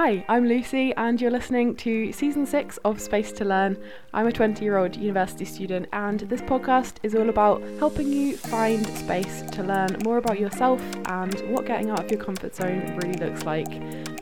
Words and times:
Hi, 0.00 0.24
I'm 0.28 0.46
Lucy, 0.46 0.94
and 0.94 1.20
you're 1.20 1.28
listening 1.28 1.74
to 1.78 2.12
season 2.12 2.46
six 2.46 2.76
of 2.84 3.00
Space 3.00 3.32
to 3.32 3.44
Learn. 3.44 3.76
I'm 4.14 4.28
a 4.28 4.32
20 4.32 4.62
year 4.64 4.76
old 4.76 4.94
university 4.94 5.44
student, 5.44 5.88
and 5.92 6.20
this 6.20 6.40
podcast 6.40 6.98
is 7.02 7.16
all 7.16 7.28
about 7.28 7.64
helping 7.80 8.06
you 8.06 8.36
find 8.36 8.86
space 8.86 9.42
to 9.50 9.64
learn 9.64 9.96
more 10.04 10.18
about 10.18 10.38
yourself 10.38 10.80
and 11.06 11.34
what 11.50 11.66
getting 11.66 11.90
out 11.90 12.04
of 12.04 12.10
your 12.12 12.20
comfort 12.20 12.54
zone 12.54 12.96
really 12.98 13.18
looks 13.18 13.42
like. 13.42 13.66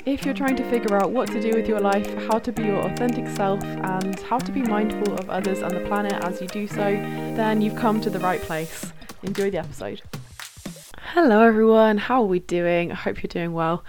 If 0.06 0.24
you're 0.24 0.32
trying 0.32 0.56
to 0.56 0.70
figure 0.70 0.96
out 0.96 1.10
what 1.10 1.30
to 1.32 1.42
do 1.42 1.50
with 1.54 1.68
your 1.68 1.80
life, 1.80 2.10
how 2.26 2.38
to 2.38 2.52
be 2.52 2.62
your 2.62 2.80
authentic 2.80 3.28
self, 3.36 3.62
and 3.62 4.18
how 4.20 4.38
to 4.38 4.50
be 4.50 4.62
mindful 4.62 5.12
of 5.12 5.28
others 5.28 5.60
and 5.60 5.76
the 5.76 5.84
planet 5.84 6.14
as 6.24 6.40
you 6.40 6.48
do 6.48 6.66
so, 6.66 6.94
then 7.36 7.60
you've 7.60 7.76
come 7.76 8.00
to 8.00 8.08
the 8.08 8.20
right 8.20 8.40
place. 8.40 8.94
Enjoy 9.24 9.50
the 9.50 9.58
episode. 9.58 10.00
Hello, 11.12 11.42
everyone. 11.42 11.98
How 11.98 12.22
are 12.22 12.26
we 12.26 12.40
doing? 12.40 12.92
I 12.92 12.94
hope 12.94 13.22
you're 13.22 13.28
doing 13.28 13.52
well. 13.52 13.84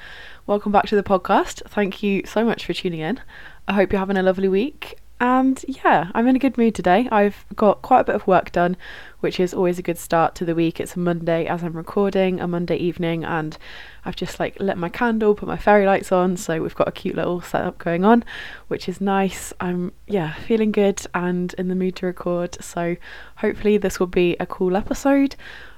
Welcome 0.48 0.72
back 0.72 0.86
to 0.86 0.96
the 0.96 1.04
podcast. 1.04 1.62
Thank 1.68 2.02
you 2.02 2.22
so 2.26 2.46
much 2.46 2.66
for 2.66 2.72
tuning 2.72 3.02
in. 3.02 3.20
I 3.68 3.74
hope 3.74 3.92
you're 3.92 4.00
having 4.00 4.16
a 4.16 4.24
lovely 4.24 4.48
week. 4.48 4.98
And 5.20 5.62
yeah, 5.68 6.10
I'm 6.14 6.26
in 6.26 6.38
a 6.38 6.40
good 6.40 6.58
mood 6.58 6.74
today. 6.74 7.10
I've 7.12 7.46
got 7.54 7.82
quite 7.82 8.00
a 8.00 8.04
bit 8.06 8.16
of 8.16 8.28
work 8.28 8.54
done, 8.54 8.78
which 9.20 9.42
is 9.42 9.54
always 9.54 9.78
a 9.78 9.82
good 9.82 9.98
start 9.98 10.36
to 10.36 10.46
the 10.46 10.56
week. 10.56 10.80
It's 10.80 10.96
a 10.96 11.00
Monday 11.00 11.48
as 11.48 11.66
I'm 11.66 11.74
recording, 11.74 12.40
a 12.40 12.48
Monday 12.48 12.78
evening, 12.78 13.26
and 13.26 13.58
I've 14.06 14.16
just 14.16 14.40
like 14.40 14.58
lit 14.62 14.78
my 14.78 14.88
candle, 14.88 15.36
put 15.36 15.50
my 15.50 15.58
fairy 15.58 15.86
lights 15.86 16.14
on, 16.14 16.38
so 16.38 16.62
we've 16.62 16.74
got 16.76 16.88
a 16.88 16.94
cute 16.94 17.18
little 17.18 17.42
setup 17.42 17.78
going 17.78 18.06
on, 18.06 18.24
which 18.70 18.88
is 18.88 19.02
nice. 19.02 19.52
I'm 19.60 19.92
yeah, 20.08 20.34
feeling 20.36 20.72
good 20.72 21.02
and 21.14 21.54
in 21.56 21.68
the 21.68 21.76
mood 21.76 21.98
to 21.98 22.06
record. 22.06 22.56
So 22.64 22.96
hopefully 23.36 23.78
this 23.78 24.00
will 24.00 24.08
be 24.08 24.38
a 24.40 24.46
cool 24.46 24.78
episode. 24.78 25.36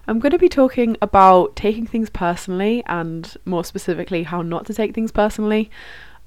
I'm 0.09 0.17
going 0.17 0.31
to 0.31 0.39
be 0.39 0.49
talking 0.49 0.97
about 1.03 1.55
taking 1.55 1.85
things 1.85 2.09
personally 2.09 2.83
and 2.87 3.31
more 3.45 3.63
specifically 3.63 4.23
how 4.23 4.41
not 4.41 4.65
to 4.65 4.73
take 4.73 4.95
things 4.95 5.11
personally. 5.11 5.69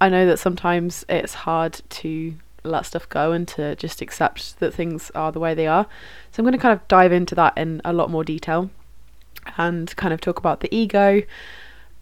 I 0.00 0.08
know 0.08 0.24
that 0.24 0.38
sometimes 0.38 1.04
it's 1.08 1.34
hard 1.34 1.80
to 1.90 2.34
let 2.62 2.86
stuff 2.86 3.08
go 3.08 3.32
and 3.32 3.48
to 3.48 3.74
just 3.74 4.00
accept 4.00 4.60
that 4.60 4.72
things 4.72 5.10
are 5.16 5.32
the 5.32 5.40
way 5.40 5.54
they 5.54 5.66
are. 5.66 5.88
So 6.30 6.40
I'm 6.40 6.44
going 6.44 6.52
to 6.52 6.62
kind 6.62 6.78
of 6.78 6.86
dive 6.86 7.10
into 7.10 7.34
that 7.34 7.58
in 7.58 7.82
a 7.84 7.92
lot 7.92 8.08
more 8.08 8.22
detail 8.22 8.70
and 9.58 9.94
kind 9.96 10.14
of 10.14 10.20
talk 10.20 10.38
about 10.38 10.60
the 10.60 10.72
ego 10.72 11.22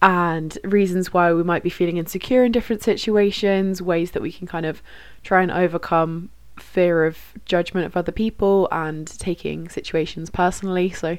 and 0.03 0.59
reasons 0.65 1.15
why 1.15 1.33
we 1.33 1.43
might 1.43 1.63
be 1.63 1.71
feeling 1.71 1.97
insecure 1.97 2.45
in 2.45 2.53
different 2.53 2.83
situations, 2.83 3.81
ways 3.81 4.11
that 4.11 4.21
we 4.21 4.33
can 4.33 4.47
kind 4.47 4.67
of 4.67 4.83
try 5.23 5.41
and 5.41 5.51
overcome 5.51 6.29
fear 6.59 7.07
of 7.07 7.17
judgment 7.47 7.87
of 7.87 7.97
other 7.97 8.13
people 8.13 8.69
and 8.71 9.07
taking 9.19 9.71
situations 9.71 10.29
personally. 10.29 10.91
So 10.91 11.17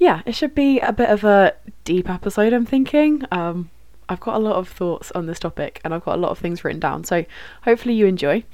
yeah, 0.00 0.22
it 0.24 0.34
should 0.34 0.54
be 0.54 0.80
a 0.80 0.92
bit 0.92 1.10
of 1.10 1.24
a 1.24 1.54
deep 1.84 2.08
episode, 2.08 2.54
I'm 2.54 2.64
thinking. 2.64 3.22
Um, 3.30 3.70
I've 4.08 4.18
got 4.18 4.34
a 4.34 4.38
lot 4.38 4.56
of 4.56 4.66
thoughts 4.66 5.12
on 5.12 5.26
this 5.26 5.38
topic 5.38 5.78
and 5.84 5.92
I've 5.92 6.04
got 6.04 6.16
a 6.16 6.20
lot 6.20 6.30
of 6.30 6.38
things 6.38 6.64
written 6.64 6.80
down, 6.80 7.04
so 7.04 7.26
hopefully 7.64 7.94
you 7.94 8.06
enjoy. 8.06 8.44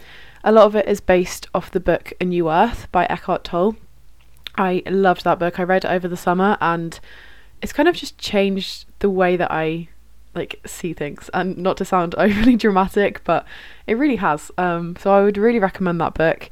A 0.43 0.51
lot 0.51 0.67
of 0.67 0.75
it 0.75 0.89
is 0.89 1.01
based 1.01 1.49
off 1.55 1.71
the 1.71 1.81
book 1.81 2.13
A 2.21 2.25
New 2.25 2.51
Earth 2.51 2.89
by 2.91 3.07
Eckhart 3.07 3.45
Tolle. 3.45 3.77
I 4.59 4.83
loved 4.87 5.23
that 5.23 5.39
book. 5.39 5.61
I 5.61 5.63
read 5.63 5.85
it 5.85 5.91
over 5.91 6.09
the 6.09 6.17
summer 6.17 6.59
and 6.61 6.99
it's 7.63 7.73
kind 7.73 7.89
of 7.89 7.95
just 7.95 8.19
changed 8.19 8.87
the 8.99 9.09
way 9.09 9.37
that 9.37 9.53
I 9.53 9.89
like 10.35 10.61
see 10.67 10.93
things 10.93 11.31
and 11.33 11.57
not 11.57 11.77
to 11.77 11.85
sound 11.85 12.15
overly 12.19 12.57
dramatic 12.57 13.23
but 13.25 13.47
it 13.87 13.95
really 13.95 14.17
has 14.17 14.51
um, 14.59 14.95
so 15.01 15.11
i 15.11 15.23
would 15.23 15.39
really 15.39 15.59
recommend 15.59 15.99
that 15.99 16.13
book 16.13 16.51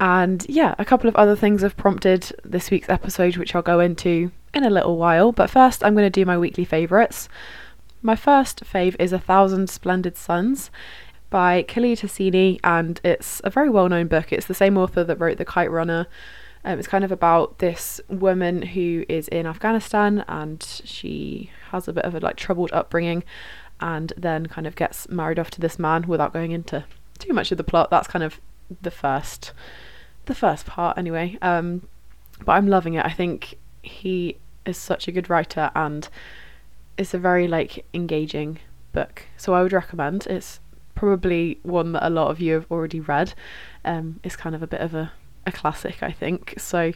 and 0.00 0.44
yeah, 0.48 0.74
a 0.78 0.84
couple 0.84 1.08
of 1.08 1.16
other 1.16 1.36
things 1.36 1.62
have 1.62 1.76
prompted 1.76 2.32
this 2.44 2.70
week's 2.70 2.88
episode, 2.88 3.36
which 3.36 3.54
I'll 3.54 3.62
go 3.62 3.80
into 3.80 4.30
in 4.52 4.64
a 4.64 4.70
little 4.70 4.96
while. 4.96 5.32
But 5.32 5.50
first, 5.50 5.84
I'm 5.84 5.94
going 5.94 6.06
to 6.06 6.10
do 6.10 6.26
my 6.26 6.38
weekly 6.38 6.64
favourites. 6.64 7.28
My 8.02 8.16
first 8.16 8.64
fave 8.64 8.96
is 8.98 9.12
A 9.12 9.18
Thousand 9.18 9.70
Splendid 9.70 10.16
Suns 10.16 10.70
by 11.30 11.62
Khaled 11.62 12.00
Hosseini, 12.00 12.60
and 12.62 13.00
it's 13.02 13.40
a 13.44 13.50
very 13.50 13.70
well 13.70 13.88
known 13.88 14.08
book. 14.08 14.32
It's 14.32 14.46
the 14.46 14.54
same 14.54 14.76
author 14.76 15.04
that 15.04 15.18
wrote 15.18 15.38
The 15.38 15.44
Kite 15.44 15.70
Runner. 15.70 16.06
Um, 16.64 16.78
it's 16.78 16.88
kind 16.88 17.04
of 17.04 17.12
about 17.12 17.58
this 17.58 18.00
woman 18.08 18.62
who 18.62 19.04
is 19.08 19.28
in 19.28 19.46
Afghanistan 19.46 20.24
and 20.28 20.62
she 20.62 21.50
has 21.70 21.88
a 21.88 21.92
bit 21.92 22.04
of 22.04 22.14
a 22.14 22.20
like 22.20 22.36
troubled 22.36 22.72
upbringing 22.72 23.22
and 23.80 24.14
then 24.16 24.46
kind 24.46 24.66
of 24.66 24.74
gets 24.74 25.08
married 25.10 25.38
off 25.38 25.50
to 25.52 25.60
this 25.60 25.78
man 25.78 26.06
without 26.08 26.32
going 26.32 26.52
into 26.52 26.84
too 27.18 27.34
much 27.34 27.52
of 27.52 27.58
the 27.58 27.64
plot. 27.64 27.90
That's 27.90 28.08
kind 28.08 28.22
of 28.22 28.40
the 28.80 28.90
first 28.90 29.52
the 30.26 30.34
first 30.34 30.66
part 30.66 30.98
anyway. 30.98 31.38
Um, 31.42 31.86
but 32.44 32.52
I'm 32.52 32.68
loving 32.68 32.94
it. 32.94 33.04
I 33.04 33.10
think 33.10 33.54
he 33.82 34.36
is 34.64 34.76
such 34.76 35.08
a 35.08 35.12
good 35.12 35.28
writer 35.28 35.70
and 35.74 36.08
it's 36.96 37.14
a 37.14 37.18
very 37.18 37.46
like 37.48 37.84
engaging 37.92 38.58
book. 38.92 39.26
So 39.36 39.54
I 39.54 39.62
would 39.62 39.72
recommend. 39.72 40.26
It's 40.26 40.60
probably 40.94 41.58
one 41.62 41.92
that 41.92 42.06
a 42.06 42.10
lot 42.10 42.30
of 42.30 42.40
you 42.40 42.54
have 42.54 42.66
already 42.70 43.00
read. 43.00 43.34
Um, 43.84 44.20
it's 44.22 44.36
kind 44.36 44.54
of 44.54 44.62
a 44.62 44.66
bit 44.66 44.80
of 44.80 44.94
a, 44.94 45.12
a 45.46 45.52
classic, 45.52 46.02
I 46.02 46.12
think. 46.12 46.54
So 46.58 46.92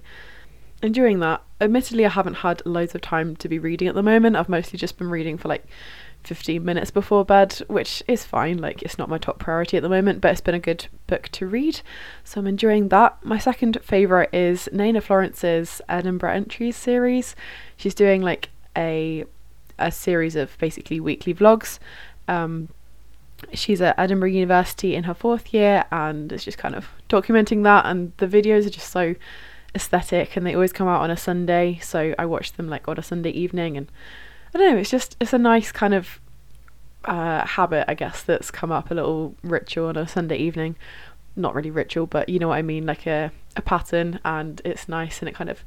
enjoying 0.83 1.21
that. 1.21 1.43
Admittedly, 1.61 2.07
I 2.07 2.11
haven't 2.11 2.35
had 2.35 2.65
loads 2.65 2.95
of 2.95 3.01
time 3.01 3.37
to 3.37 3.49
be 3.49 3.59
reading 3.59 3.89
at 3.89 3.95
the 3.95 4.03
moment. 4.03 4.37
I've 4.37 4.49
mostly 4.49 4.79
just 4.79 4.97
been 4.97 5.11
reading 5.11 5.37
for 5.37 5.49
like 5.49 5.65
15 6.29 6.65
minutes 6.65 6.91
before 6.91 7.25
bed, 7.25 7.55
which 7.67 8.03
is 8.07 8.25
fine. 8.25 8.59
Like, 8.59 8.83
it's 8.83 8.99
not 8.99 9.09
my 9.09 9.19
top 9.19 9.39
priority 9.39 9.77
at 9.77 9.83
the 9.83 9.89
moment, 9.89 10.21
but 10.21 10.33
it's 10.33 10.41
been 10.41 10.55
a 10.55 10.61
good 10.61 10.87
book 11.07 11.29
to 11.31 11.47
read. 11.47 11.81
So 12.23 12.41
I'm 12.41 12.47
enjoying 12.47 12.89
that. 12.89 13.19
My 13.25 13.39
second 13.39 13.79
favourite 13.83 14.33
is 14.33 14.69
Nayna 14.73 15.03
Florence's 15.03 15.81
Edinburgh 15.89 16.35
Entries 16.35 16.77
series. 16.77 17.35
She's 17.77 17.95
doing 17.95 18.23
like 18.23 18.51
a 18.77 19.25
a 19.81 19.93
series 19.93 20.35
of 20.35 20.59
basically 20.59 20.99
weekly 20.99 21.33
vlogs. 21.33 21.79
Um, 22.27 22.69
she's 23.53 23.81
at 23.81 23.99
Edinburgh 23.99 24.31
University 24.31 24.95
in 24.95 25.05
her 25.05 25.15
fourth 25.15 25.55
year 25.55 25.85
and 25.93 26.33
it's 26.33 26.45
just 26.45 26.59
kind 26.59 26.75
of 26.75 26.89
documenting 27.09 27.63
that 27.63 27.87
and 27.87 28.13
the 28.17 28.27
videos 28.27 28.67
are 28.67 28.71
just 28.71 28.91
so 28.91 29.15
aesthetic 29.75 30.37
and 30.37 30.45
they 30.45 30.55
always 30.55 30.73
come 30.73 30.89
out 30.89 31.01
on 31.01 31.11
a 31.11 31.17
Sunday 31.17 31.79
so 31.81 32.15
I 32.19 32.27
watch 32.27 32.55
them 32.55 32.69
like 32.69 32.89
on 32.89 32.99
a 32.99 33.03
Sunday 33.03 33.31
evening 33.31 33.77
and 33.77 33.91
I 34.55 34.59
don't 34.59 34.73
know. 34.73 34.79
It's 34.79 34.91
just 34.91 35.17
it's 35.21 35.33
a 35.33 35.39
nice 35.39 35.73
kind 35.73 35.95
of 35.95 36.21
uh, 37.05 37.47
habit, 37.47 37.85
I 37.89 37.95
guess, 37.95 38.23
that's 38.23 38.51
come 38.51 38.73
up 38.73 38.91
a 38.91 38.95
little 38.95 39.35
ritual 39.43 39.89
on 39.89 39.97
a 39.97 40.09
Sunday 40.09 40.37
evening. 40.37 40.77
Not 41.37 41.55
really 41.55 41.71
ritual, 41.71 42.07
but 42.07 42.29
you 42.29 42.39
know 42.39 42.49
what 42.49 42.57
I 42.57 42.63
mean, 42.63 42.87
like 42.87 43.07
a 43.07 43.31
a 43.57 43.63
pattern, 43.63 44.21
and 44.25 44.61
it's 44.65 44.89
nice 44.89 45.21
and 45.21 45.29
it 45.29 45.35
kind 45.35 45.51
of 45.51 45.65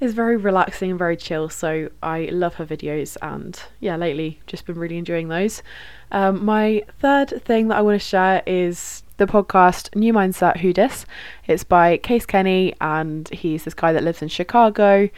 is 0.00 0.14
very 0.14 0.36
relaxing 0.36 0.90
and 0.90 0.98
very 0.98 1.16
chill. 1.16 1.48
So 1.48 1.90
I 2.02 2.30
love 2.32 2.54
her 2.54 2.66
videos, 2.66 3.16
and 3.20 3.60
yeah, 3.80 3.96
lately 3.96 4.40
just 4.46 4.66
been 4.66 4.78
really 4.78 4.98
enjoying 4.98 5.28
those. 5.28 5.62
Um, 6.10 6.44
my 6.44 6.84
third 6.98 7.42
thing 7.44 7.68
that 7.68 7.76
I 7.76 7.82
want 7.82 8.00
to 8.00 8.06
share 8.06 8.42
is 8.46 9.02
the 9.18 9.26
podcast 9.26 9.94
New 9.94 10.12
Mindset 10.12 10.58
Who 10.58 10.72
Dis. 10.72 11.04
It's 11.46 11.64
by 11.64 11.98
Case 11.98 12.24
Kenny, 12.24 12.74
and 12.80 13.28
he's 13.28 13.64
this 13.64 13.74
guy 13.74 13.92
that 13.92 14.02
lives 14.02 14.22
in 14.22 14.28
Chicago 14.28 15.10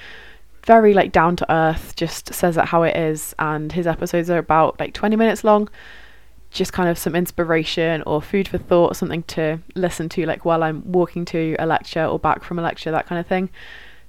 very 0.65 0.95
like 0.95 1.13
down 1.13 1.37
to 1.37 1.53
earth, 1.53 1.97
just 1.97 2.33
says 2.33 2.57
it 2.57 2.67
how 2.67 2.83
it 2.83 2.97
is, 2.97 3.35
and 3.39 3.73
his 3.73 3.87
episodes 3.87 4.31
are 4.31 4.39
about 4.39 4.79
like 4.79 4.95
20 4.95 5.17
minutes 5.17 5.45
long. 5.45 5.69
Just 6.51 6.73
kind 6.73 6.89
of 6.89 6.99
some 6.99 7.17
inspiration 7.17 8.03
or 8.07 8.21
food 8.21 8.47
for 8.47 8.59
thought, 8.59 8.97
something 8.97 9.23
to 9.25 9.61
listen 9.75 10.09
to, 10.11 10.27
like 10.27 10.45
while 10.45 10.63
I'm 10.63 10.93
walking 10.93 11.25
to 11.27 11.57
a 11.59 11.67
lecture 11.67 12.05
or 12.05 12.19
back 12.19 12.45
from 12.45 12.59
a 12.59 12.63
lecture, 12.63 12.91
that 12.91 13.07
kind 13.07 13.19
of 13.19 13.27
thing. 13.27 13.49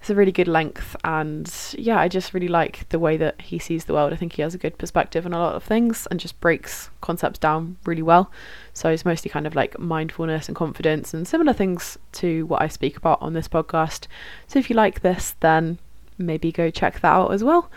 It's 0.01 0.09
a 0.09 0.15
really 0.15 0.33
good 0.33 0.49
length, 0.49 0.97
and 1.05 1.49
yeah, 1.77 1.97
I 1.97 2.09
just 2.09 2.33
really 2.33 2.49
like 2.49 2.89
the 2.89 2.99
way 2.99 3.15
that 3.15 3.39
he 3.39 3.57
sees 3.57 3.85
the 3.85 3.93
world. 3.93 4.11
I 4.11 4.17
think 4.17 4.33
he 4.33 4.41
has 4.41 4.53
a 4.53 4.57
good 4.57 4.77
perspective 4.77 5.25
on 5.25 5.31
a 5.31 5.39
lot 5.39 5.55
of 5.55 5.63
things 5.63 6.05
and 6.11 6.19
just 6.19 6.41
breaks 6.41 6.89
concepts 6.99 7.39
down 7.39 7.77
really 7.85 8.01
well. 8.01 8.29
So 8.73 8.89
it's 8.89 9.05
mostly 9.05 9.31
kind 9.31 9.47
of 9.47 9.55
like 9.55 9.79
mindfulness 9.79 10.49
and 10.49 10.57
confidence 10.57 11.13
and 11.13 11.25
similar 11.25 11.53
things 11.53 11.97
to 12.13 12.45
what 12.47 12.61
I 12.61 12.67
speak 12.67 12.97
about 12.97 13.21
on 13.21 13.31
this 13.31 13.47
podcast. 13.47 14.07
So 14.45 14.59
if 14.59 14.69
you 14.69 14.75
like 14.75 15.03
this, 15.03 15.37
then 15.39 15.79
maybe 16.17 16.51
go 16.51 16.69
check 16.69 16.99
that 17.01 17.13
out 17.13 17.33
as 17.33 17.43
well. 17.43 17.69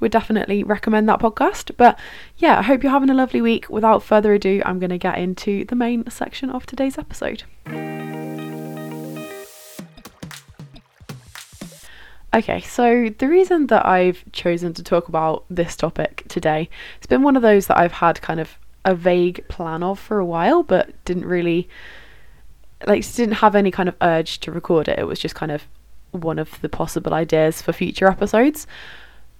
Would 0.00 0.12
definitely 0.12 0.62
recommend 0.62 1.08
that 1.08 1.20
podcast. 1.20 1.70
But 1.76 1.98
yeah, 2.36 2.58
I 2.58 2.62
hope 2.62 2.82
you're 2.82 2.92
having 2.92 3.10
a 3.10 3.14
lovely 3.14 3.40
week. 3.40 3.70
Without 3.70 4.02
further 4.02 4.34
ado, 4.34 4.62
I'm 4.64 4.78
going 4.78 4.90
to 4.90 4.98
get 4.98 5.18
into 5.18 5.64
the 5.64 5.74
main 5.74 6.10
section 6.10 6.50
of 6.50 6.66
today's 6.66 6.98
episode. 6.98 7.44
Okay, 12.34 12.60
so 12.60 13.08
the 13.16 13.28
reason 13.28 13.68
that 13.68 13.86
I've 13.86 14.22
chosen 14.32 14.74
to 14.74 14.82
talk 14.82 15.08
about 15.08 15.46
this 15.48 15.74
topic 15.74 16.24
today, 16.28 16.68
it's 16.98 17.06
been 17.06 17.22
one 17.22 17.34
of 17.34 17.40
those 17.40 17.66
that 17.68 17.78
I've 17.78 17.92
had 17.92 18.20
kind 18.20 18.40
of 18.40 18.58
a 18.84 18.94
vague 18.94 19.48
plan 19.48 19.82
of 19.82 19.98
for 19.98 20.18
a 20.18 20.26
while, 20.26 20.62
but 20.62 20.92
didn't 21.06 21.24
really 21.24 21.66
like 22.86 23.10
didn't 23.14 23.36
have 23.36 23.54
any 23.54 23.70
kind 23.70 23.88
of 23.88 23.96
urge 24.02 24.38
to 24.40 24.52
record 24.52 24.86
it. 24.86 24.98
It 24.98 25.06
was 25.06 25.18
just 25.18 25.34
kind 25.34 25.50
of 25.50 25.66
one 26.16 26.38
of 26.38 26.60
the 26.60 26.68
possible 26.68 27.14
ideas 27.14 27.62
for 27.62 27.72
future 27.72 28.08
episodes. 28.08 28.66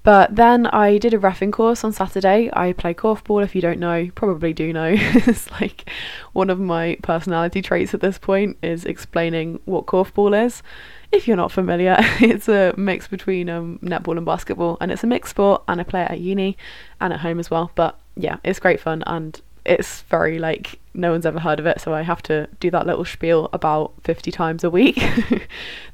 But 0.07 0.37
then 0.37 0.69
I 0.69 0.99
did 0.99 1.15
a 1.15 1.19
refing 1.19 1.53
course 1.53 1.83
on 1.83 1.93
Saturday. 1.93 2.49
I 2.53 2.75
play 2.75 2.95
korfball, 2.95 3.43
if 3.43 3.57
you 3.57 3.61
don't 3.61 3.81
know, 3.81 4.09
probably 4.15 4.53
do 4.53 4.73
know. 4.73 4.95
it's 4.97 5.51
like 5.51 5.91
one 6.33 6.49
of 6.49 6.61
my 6.61 6.97
personality 7.03 7.61
traits 7.61 7.93
at 7.93 8.01
this 8.01 8.17
point 8.17 8.57
is 8.63 8.85
explaining 8.85 9.59
what 9.65 9.87
korfball 9.87 10.47
is. 10.47 10.63
If 11.11 11.27
you're 11.27 11.37
not 11.37 11.51
familiar, 11.51 11.97
it's 12.21 12.49
a 12.49 12.73
mix 12.77 13.09
between 13.09 13.49
um, 13.49 13.81
netball 13.83 14.17
and 14.17 14.25
basketball, 14.25 14.77
and 14.81 14.93
it's 14.93 15.03
a 15.03 15.09
mixed 15.09 15.31
sport, 15.31 15.65
and 15.67 15.81
I 15.81 15.83
play 15.83 16.03
it 16.03 16.11
at 16.13 16.21
uni 16.21 16.57
and 17.01 17.13
at 17.13 17.19
home 17.19 17.41
as 17.41 17.51
well. 17.51 17.73
But 17.75 17.99
yeah, 18.15 18.37
it's 18.45 18.61
great 18.61 18.79
fun 18.79 19.03
and 19.09 19.41
it's 19.67 20.03
very 20.03 20.39
like 20.39 20.79
no 20.95 21.13
one's 21.13 21.27
ever 21.27 21.41
heard 21.41 21.61
of 21.61 21.67
it, 21.67 21.81
so 21.81 21.93
I 21.93 22.03
have 22.03 22.23
to 22.25 22.49
do 22.61 22.71
that 22.71 22.87
little 22.87 23.05
spiel 23.05 23.51
about 23.53 23.93
50 24.05 24.31
times 24.31 24.65
a 24.65 24.71
week. 24.71 25.03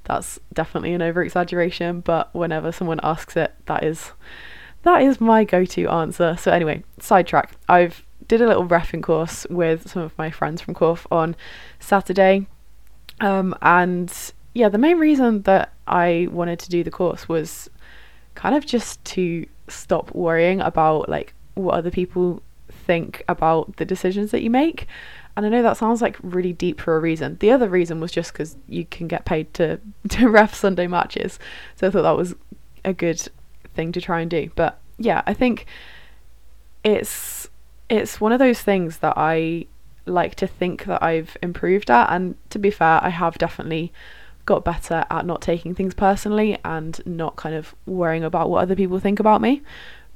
That's 0.04 0.38
definitely 0.52 0.92
an 0.94 1.02
over 1.02 1.22
exaggeration, 1.22 2.00
but 2.00 2.32
whenever 2.34 2.72
someone 2.72 3.00
asks 3.02 3.36
it, 3.36 3.54
that 3.66 3.82
is 3.82 4.12
that 4.82 5.02
is 5.02 5.20
my 5.20 5.44
go-to 5.44 5.88
answer. 5.88 6.36
So 6.36 6.50
anyway, 6.50 6.82
sidetrack. 6.98 7.52
I've 7.68 8.04
did 8.26 8.40
a 8.40 8.46
little 8.46 8.66
refing 8.66 9.02
course 9.02 9.46
with 9.50 9.90
some 9.90 10.02
of 10.02 10.16
my 10.16 10.30
friends 10.30 10.60
from 10.60 10.74
Korf 10.74 11.06
on 11.10 11.36
Saturday. 11.80 12.46
Um, 13.20 13.54
and 13.62 14.12
yeah, 14.54 14.68
the 14.68 14.78
main 14.78 14.98
reason 14.98 15.42
that 15.42 15.72
I 15.86 16.28
wanted 16.30 16.58
to 16.60 16.70
do 16.70 16.82
the 16.82 16.90
course 16.90 17.28
was 17.28 17.68
kind 18.34 18.54
of 18.54 18.64
just 18.64 19.04
to 19.04 19.46
stop 19.68 20.14
worrying 20.14 20.60
about 20.60 21.08
like 21.08 21.34
what 21.54 21.74
other 21.74 21.90
people 21.90 22.42
think 22.82 23.22
about 23.28 23.76
the 23.76 23.84
decisions 23.84 24.30
that 24.30 24.42
you 24.42 24.50
make. 24.50 24.86
And 25.36 25.46
I 25.46 25.48
know 25.48 25.62
that 25.62 25.76
sounds 25.76 26.02
like 26.02 26.16
really 26.22 26.52
deep 26.52 26.80
for 26.80 26.96
a 26.96 27.00
reason. 27.00 27.38
The 27.40 27.50
other 27.50 27.68
reason 27.68 28.00
was 28.00 28.12
just 28.12 28.32
because 28.32 28.56
you 28.68 28.84
can 28.84 29.08
get 29.08 29.24
paid 29.24 29.52
to 29.54 29.80
to 30.10 30.28
ref 30.28 30.54
Sunday 30.54 30.86
matches, 30.86 31.38
so 31.76 31.86
I 31.86 31.90
thought 31.90 32.02
that 32.02 32.16
was 32.16 32.34
a 32.84 32.92
good 32.92 33.28
thing 33.74 33.92
to 33.92 34.00
try 34.00 34.20
and 34.20 34.30
do. 34.30 34.50
But 34.54 34.78
yeah, 34.98 35.22
I 35.26 35.34
think 35.34 35.66
it's 36.84 37.48
it's 37.88 38.20
one 38.20 38.32
of 38.32 38.38
those 38.38 38.60
things 38.60 38.98
that 38.98 39.14
I 39.16 39.66
like 40.04 40.34
to 40.36 40.46
think 40.46 40.84
that 40.84 41.02
I've 41.02 41.36
improved 41.42 41.90
at, 41.90 42.10
and 42.10 42.36
to 42.50 42.58
be 42.58 42.70
fair, 42.70 43.00
I 43.02 43.08
have 43.08 43.38
definitely 43.38 43.92
got 44.44 44.64
better 44.64 45.04
at 45.10 45.24
not 45.24 45.40
taking 45.40 45.74
things 45.74 45.94
personally 45.94 46.58
and 46.64 47.00
not 47.06 47.36
kind 47.36 47.54
of 47.54 47.74
worrying 47.86 48.24
about 48.24 48.50
what 48.50 48.62
other 48.62 48.74
people 48.74 48.98
think 48.98 49.20
about 49.20 49.40
me. 49.40 49.62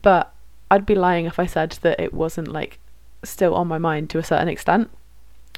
But 0.03 0.35
I'd 0.71 0.87
be 0.87 0.95
lying 0.95 1.27
if 1.27 1.39
I 1.39 1.47
said 1.47 1.79
that 1.83 2.01
it 2.01 2.13
wasn't 2.13 2.49
like 2.49 2.79
still 3.23 3.55
on 3.55 3.69
my 3.69 3.79
mind 3.79 4.11
to 4.11 4.19
a 4.19 4.25
certain 4.25 4.49
extent. 4.49 4.91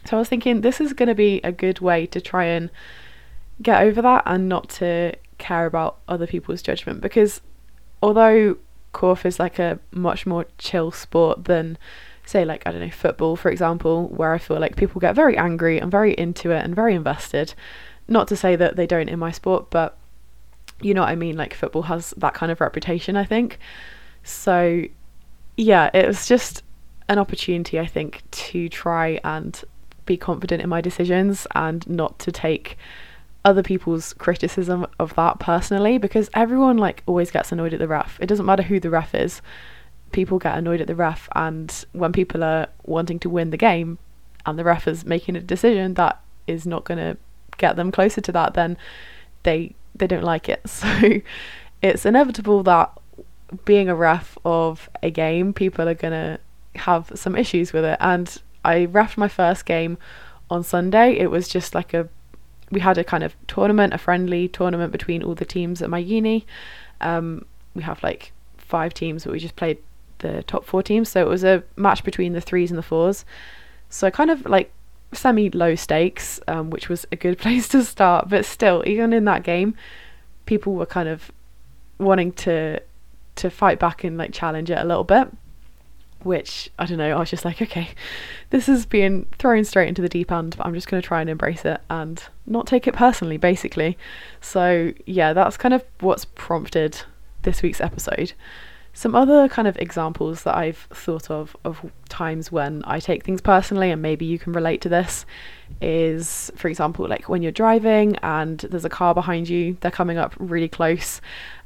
So 0.04 0.16
I 0.16 0.20
was 0.20 0.28
thinking 0.28 0.60
this 0.60 0.80
is 0.80 0.92
going 0.92 1.08
to 1.08 1.14
be 1.14 1.40
a 1.42 1.52
good 1.52 1.80
way 1.80 2.06
to 2.06 2.20
try 2.20 2.44
and 2.44 2.70
get 3.60 3.82
over 3.82 4.00
that 4.02 4.22
and 4.26 4.48
not 4.48 4.68
to 4.68 5.14
care 5.38 5.66
about 5.66 5.98
other 6.08 6.26
people's 6.26 6.62
judgment 6.62 7.00
because 7.00 7.40
although 8.02 8.56
Korf 8.92 9.24
is 9.24 9.38
like 9.38 9.58
a 9.58 9.78
much 9.90 10.26
more 10.26 10.46
chill 10.58 10.90
sport 10.90 11.44
than 11.44 11.78
say 12.24 12.44
like 12.44 12.66
I 12.66 12.72
don't 12.72 12.80
know 12.80 12.90
football 12.90 13.36
for 13.36 13.50
example 13.50 14.08
where 14.08 14.32
I 14.32 14.38
feel 14.38 14.58
like 14.58 14.76
people 14.76 15.00
get 15.00 15.14
very 15.14 15.36
angry 15.36 15.80
and 15.80 15.90
very 15.90 16.12
into 16.14 16.50
it 16.50 16.64
and 16.64 16.74
very 16.74 16.94
invested 16.94 17.54
not 18.06 18.28
to 18.28 18.36
say 18.36 18.56
that 18.56 18.76
they 18.76 18.86
don't 18.86 19.08
in 19.08 19.18
my 19.18 19.30
sport 19.30 19.70
but 19.70 19.96
you 20.80 20.94
know 20.94 21.02
what 21.02 21.10
I 21.10 21.16
mean 21.16 21.36
like 21.36 21.54
football 21.54 21.82
has 21.82 22.14
that 22.16 22.34
kind 22.34 22.52
of 22.52 22.60
reputation 22.60 23.16
I 23.16 23.24
think 23.24 23.58
so 24.22 24.84
yeah 25.58 25.90
it 25.92 26.06
was 26.06 26.26
just 26.26 26.62
an 27.08 27.18
opportunity 27.18 27.78
I 27.78 27.86
think 27.86 28.22
to 28.30 28.68
try 28.68 29.20
and 29.24 29.62
be 30.06 30.16
confident 30.16 30.62
in 30.62 30.68
my 30.68 30.80
decisions 30.80 31.46
and 31.54 31.86
not 31.88 32.18
to 32.20 32.32
take 32.32 32.78
other 33.44 33.62
people's 33.62 34.14
criticism 34.14 34.86
of 34.98 35.14
that 35.14 35.38
personally 35.38 35.98
because 35.98 36.30
everyone 36.34 36.78
like 36.78 37.02
always 37.06 37.30
gets 37.30 37.52
annoyed 37.52 37.72
at 37.72 37.78
the 37.78 37.88
ref. 37.88 38.18
It 38.20 38.26
doesn't 38.26 38.46
matter 38.46 38.62
who 38.62 38.80
the 38.80 38.90
ref 38.90 39.14
is. 39.14 39.42
People 40.12 40.38
get 40.38 40.56
annoyed 40.56 40.80
at 40.80 40.86
the 40.86 40.94
ref 40.94 41.28
and 41.34 41.84
when 41.92 42.12
people 42.12 42.42
are 42.42 42.68
wanting 42.84 43.18
to 43.20 43.30
win 43.30 43.50
the 43.50 43.56
game 43.56 43.98
and 44.46 44.58
the 44.58 44.64
ref 44.64 44.88
is 44.88 45.04
making 45.04 45.36
a 45.36 45.40
decision 45.40 45.94
that 45.94 46.20
is 46.46 46.66
not 46.66 46.84
going 46.84 46.98
to 46.98 47.16
get 47.58 47.76
them 47.76 47.90
closer 47.90 48.20
to 48.20 48.32
that 48.32 48.54
then 48.54 48.76
they 49.42 49.74
they 49.94 50.06
don't 50.06 50.24
like 50.24 50.48
it. 50.48 50.62
So 50.68 51.20
it's 51.80 52.04
inevitable 52.04 52.64
that 52.64 52.97
being 53.64 53.88
a 53.88 53.94
ref 53.94 54.36
of 54.44 54.90
a 55.02 55.10
game 55.10 55.52
people 55.52 55.88
are 55.88 55.94
going 55.94 56.12
to 56.12 56.38
have 56.80 57.10
some 57.14 57.34
issues 57.34 57.72
with 57.72 57.84
it 57.84 57.96
and 58.00 58.40
I 58.64 58.86
refed 58.86 59.16
my 59.16 59.28
first 59.28 59.64
game 59.64 59.98
on 60.50 60.62
Sunday. 60.62 61.12
It 61.18 61.30
was 61.30 61.48
just 61.48 61.74
like 61.74 61.94
a 61.94 62.08
we 62.70 62.80
had 62.80 62.98
a 62.98 63.04
kind 63.04 63.24
of 63.24 63.34
tournament, 63.46 63.94
a 63.94 63.98
friendly 63.98 64.46
tournament 64.46 64.92
between 64.92 65.22
all 65.22 65.34
the 65.34 65.46
teams 65.46 65.80
at 65.80 65.88
my 65.88 65.98
uni. 65.98 66.46
Um, 67.00 67.46
we 67.74 67.82
have 67.82 68.02
like 68.02 68.32
five 68.58 68.92
teams, 68.92 69.24
but 69.24 69.32
we 69.32 69.38
just 69.38 69.56
played 69.56 69.78
the 70.18 70.42
top 70.42 70.66
four 70.66 70.82
teams. 70.82 71.08
So 71.08 71.22
it 71.22 71.28
was 71.28 71.44
a 71.44 71.62
match 71.76 72.04
between 72.04 72.34
the 72.34 72.42
threes 72.42 72.70
and 72.70 72.76
the 72.76 72.82
fours. 72.82 73.24
So 73.88 74.10
kind 74.10 74.30
of 74.30 74.44
like 74.44 74.70
semi 75.12 75.48
low 75.50 75.74
stakes, 75.76 76.40
um, 76.46 76.68
which 76.68 76.90
was 76.90 77.06
a 77.10 77.16
good 77.16 77.38
place 77.44 77.68
to 77.68 77.82
start. 77.82 78.28
But 78.28 78.44
still, 78.44 78.82
even 78.86 79.12
in 79.12 79.24
that 79.24 79.44
game, 79.44 79.74
people 80.44 80.74
were 80.74 80.86
kind 80.86 81.08
of 81.08 81.32
wanting 81.98 82.32
to 82.32 82.80
to 83.38 83.50
fight 83.50 83.78
back 83.78 84.04
and 84.04 84.18
like 84.18 84.32
challenge 84.32 84.70
it 84.70 84.78
a 84.78 84.84
little 84.84 85.04
bit 85.04 85.28
which 86.22 86.70
I 86.78 86.86
don't 86.86 86.98
know, 86.98 87.16
I 87.16 87.20
was 87.20 87.30
just 87.30 87.44
like, 87.44 87.62
okay, 87.62 87.90
this 88.50 88.68
is 88.68 88.86
being 88.86 89.26
thrown 89.38 89.64
straight 89.64 89.88
into 89.88 90.02
the 90.02 90.08
deep 90.08 90.32
end, 90.32 90.56
but 90.56 90.66
I'm 90.66 90.74
just 90.74 90.88
going 90.88 91.00
to 91.00 91.06
try 91.06 91.20
and 91.20 91.30
embrace 91.30 91.64
it 91.64 91.80
and 91.88 92.22
not 92.46 92.66
take 92.66 92.86
it 92.86 92.94
personally, 92.94 93.36
basically. 93.36 93.96
So, 94.40 94.92
yeah, 95.06 95.32
that's 95.32 95.56
kind 95.56 95.74
of 95.74 95.84
what's 96.00 96.24
prompted 96.24 97.02
this 97.42 97.62
week's 97.62 97.80
episode. 97.80 98.32
Some 98.98 99.14
other 99.14 99.48
kind 99.48 99.68
of 99.68 99.76
examples 99.76 100.42
that 100.42 100.56
I've 100.56 100.88
thought 100.90 101.30
of 101.30 101.56
of 101.64 101.88
times 102.08 102.50
when 102.50 102.82
I 102.84 102.98
take 102.98 103.22
things 103.22 103.40
personally, 103.40 103.92
and 103.92 104.02
maybe 104.02 104.24
you 104.24 104.40
can 104.40 104.52
relate 104.52 104.80
to 104.80 104.88
this, 104.88 105.24
is 105.80 106.50
for 106.56 106.66
example, 106.66 107.06
like 107.06 107.28
when 107.28 107.40
you're 107.40 107.52
driving 107.52 108.16
and 108.24 108.58
there's 108.58 108.84
a 108.84 108.88
car 108.88 109.14
behind 109.14 109.48
you, 109.48 109.76
they're 109.82 109.92
coming 109.92 110.18
up 110.18 110.34
really 110.40 110.68
close, 110.68 111.20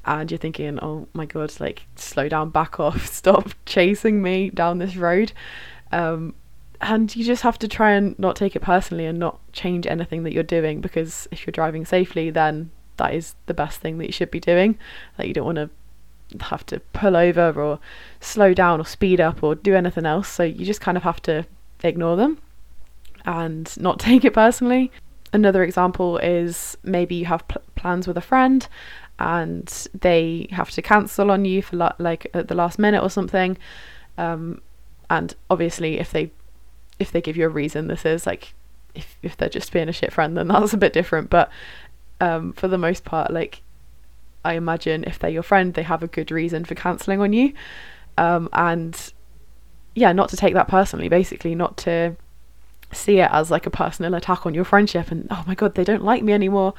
and 0.05 0.31
you're 0.31 0.37
thinking, 0.37 0.79
oh 0.83 1.09
my 1.15 1.25
god, 1.25 1.59
like 1.59 1.85
slow 1.97 2.29
down, 2.29 2.51
back 2.51 2.79
off, 2.79 3.07
stop 3.21 3.49
chasing 3.65 4.21
me 4.21 4.51
down 4.51 4.77
this 4.77 4.97
road. 4.97 5.33
Um, 5.91 6.35
and 6.83 7.17
you 7.17 7.25
just 7.25 7.45
have 7.45 7.59
to 7.61 7.67
try 7.67 7.93
and 7.93 8.15
not 8.19 8.37
take 8.37 8.57
it 8.57 8.61
personally 8.61 9.07
and 9.07 9.19
not 9.19 9.41
change 9.55 9.87
anything 9.87 10.25
that 10.25 10.35
you're 10.35 10.43
doing 10.43 10.83
because 10.83 11.29
if 11.31 11.47
you're 11.47 11.53
driving 11.53 11.87
safely, 11.87 12.29
then 12.29 12.71
that 12.99 13.15
is 13.15 13.37
the 13.47 13.55
best 13.55 13.81
thing 13.81 13.97
that 13.97 14.07
you 14.07 14.13
should 14.13 14.31
be 14.31 14.41
doing. 14.41 14.79
Like 15.19 15.29
you 15.29 15.33
don't 15.33 15.47
want 15.47 15.57
to 15.57 15.71
have 16.41 16.65
to 16.67 16.81
pull 16.93 17.17
over 17.17 17.61
or 17.61 17.79
slow 18.21 18.55
down 18.55 18.81
or 18.81 18.85
speed 18.85 19.21
up 19.21 19.43
or 19.43 19.55
do 19.55 19.75
anything 19.75 20.07
else. 20.07 20.29
So 20.29 20.43
you 20.43 20.65
just 20.65 20.81
kind 20.81 20.97
of 20.97 21.03
have 21.03 21.21
to 21.23 21.47
ignore 21.83 22.17
them 22.17 22.39
and 23.25 23.75
not 23.81 23.99
take 24.01 24.25
it 24.25 24.35
personally. 24.35 24.91
Another 25.33 25.63
example 25.63 26.19
is 26.19 26.77
maybe 26.83 27.15
you 27.15 27.27
have 27.27 27.47
pl- 27.49 27.63
plans 27.75 28.07
with 28.07 28.17
a 28.17 28.23
friend 28.23 28.69
and 29.19 29.89
they 29.99 30.49
have 30.51 30.71
to 30.71 30.83
cancel 30.83 31.31
on 31.31 31.45
you 31.45 31.63
for 31.63 31.77
la- 31.77 31.95
like 31.99 32.27
at 32.35 32.49
the 32.49 32.55
last 32.55 32.79
minute 32.79 33.03
or 33.03 33.09
something. 33.09 33.57
Um, 34.19 34.61
and 35.09 35.35
obviously, 35.49 35.99
if 35.99 36.11
they 36.11 36.31
if 36.99 37.13
they 37.13 37.21
give 37.21 37.37
you 37.37 37.47
a 37.47 37.51
reason, 37.51 37.87
this 37.87 38.05
is 38.05 38.27
like 38.27 38.55
if 38.95 39.17
if 39.23 39.37
they're 39.37 39.49
just 39.49 39.73
being 39.73 39.89
a 39.89 39.93
shit 39.93 40.13
friend, 40.13 40.37
then 40.37 40.49
that's 40.49 40.73
a 40.73 40.79
bit 40.79 40.93
different. 40.93 41.31
But 41.31 41.51
um, 42.21 42.53
for 42.53 42.69
the 42.69 42.79
most 42.79 43.05
part, 43.05 43.31
like 43.31 43.63
I 44.45 44.55
imagine 44.55 45.05
if 45.05 45.19
they're 45.19 45.31
your 45.31 45.43
friend, 45.43 45.75
they 45.75 45.83
have 45.83 46.03
a 46.03 46.09
good 46.09 46.31
reason 46.31 46.65
for 46.65 46.75
cancelling 46.75 47.21
on 47.21 47.33
you. 47.33 47.53
Um, 48.19 48.49
and 48.53 49.13
yeah, 49.95 50.13
not 50.13 50.29
to 50.31 50.37
take 50.37 50.55
that 50.55 50.69
personally, 50.69 51.09
basically, 51.09 51.55
not 51.55 51.77
to 51.79 52.17
see 52.93 53.21
it 53.21 53.31
as 53.33 53.51
like 53.51 53.67
a 53.67 53.71
personal 53.71 54.15
attack 54.15 54.45
on 54.45 54.53
your 54.53 54.65
friendship 54.65 55.11
and 55.11 55.27
oh 55.31 55.45
my 55.47 55.55
god, 55.55 55.75
they 55.75 55.85
don't 55.85 56.05
like 56.05 56.23
me 56.23 56.33
anymore. 56.33 56.75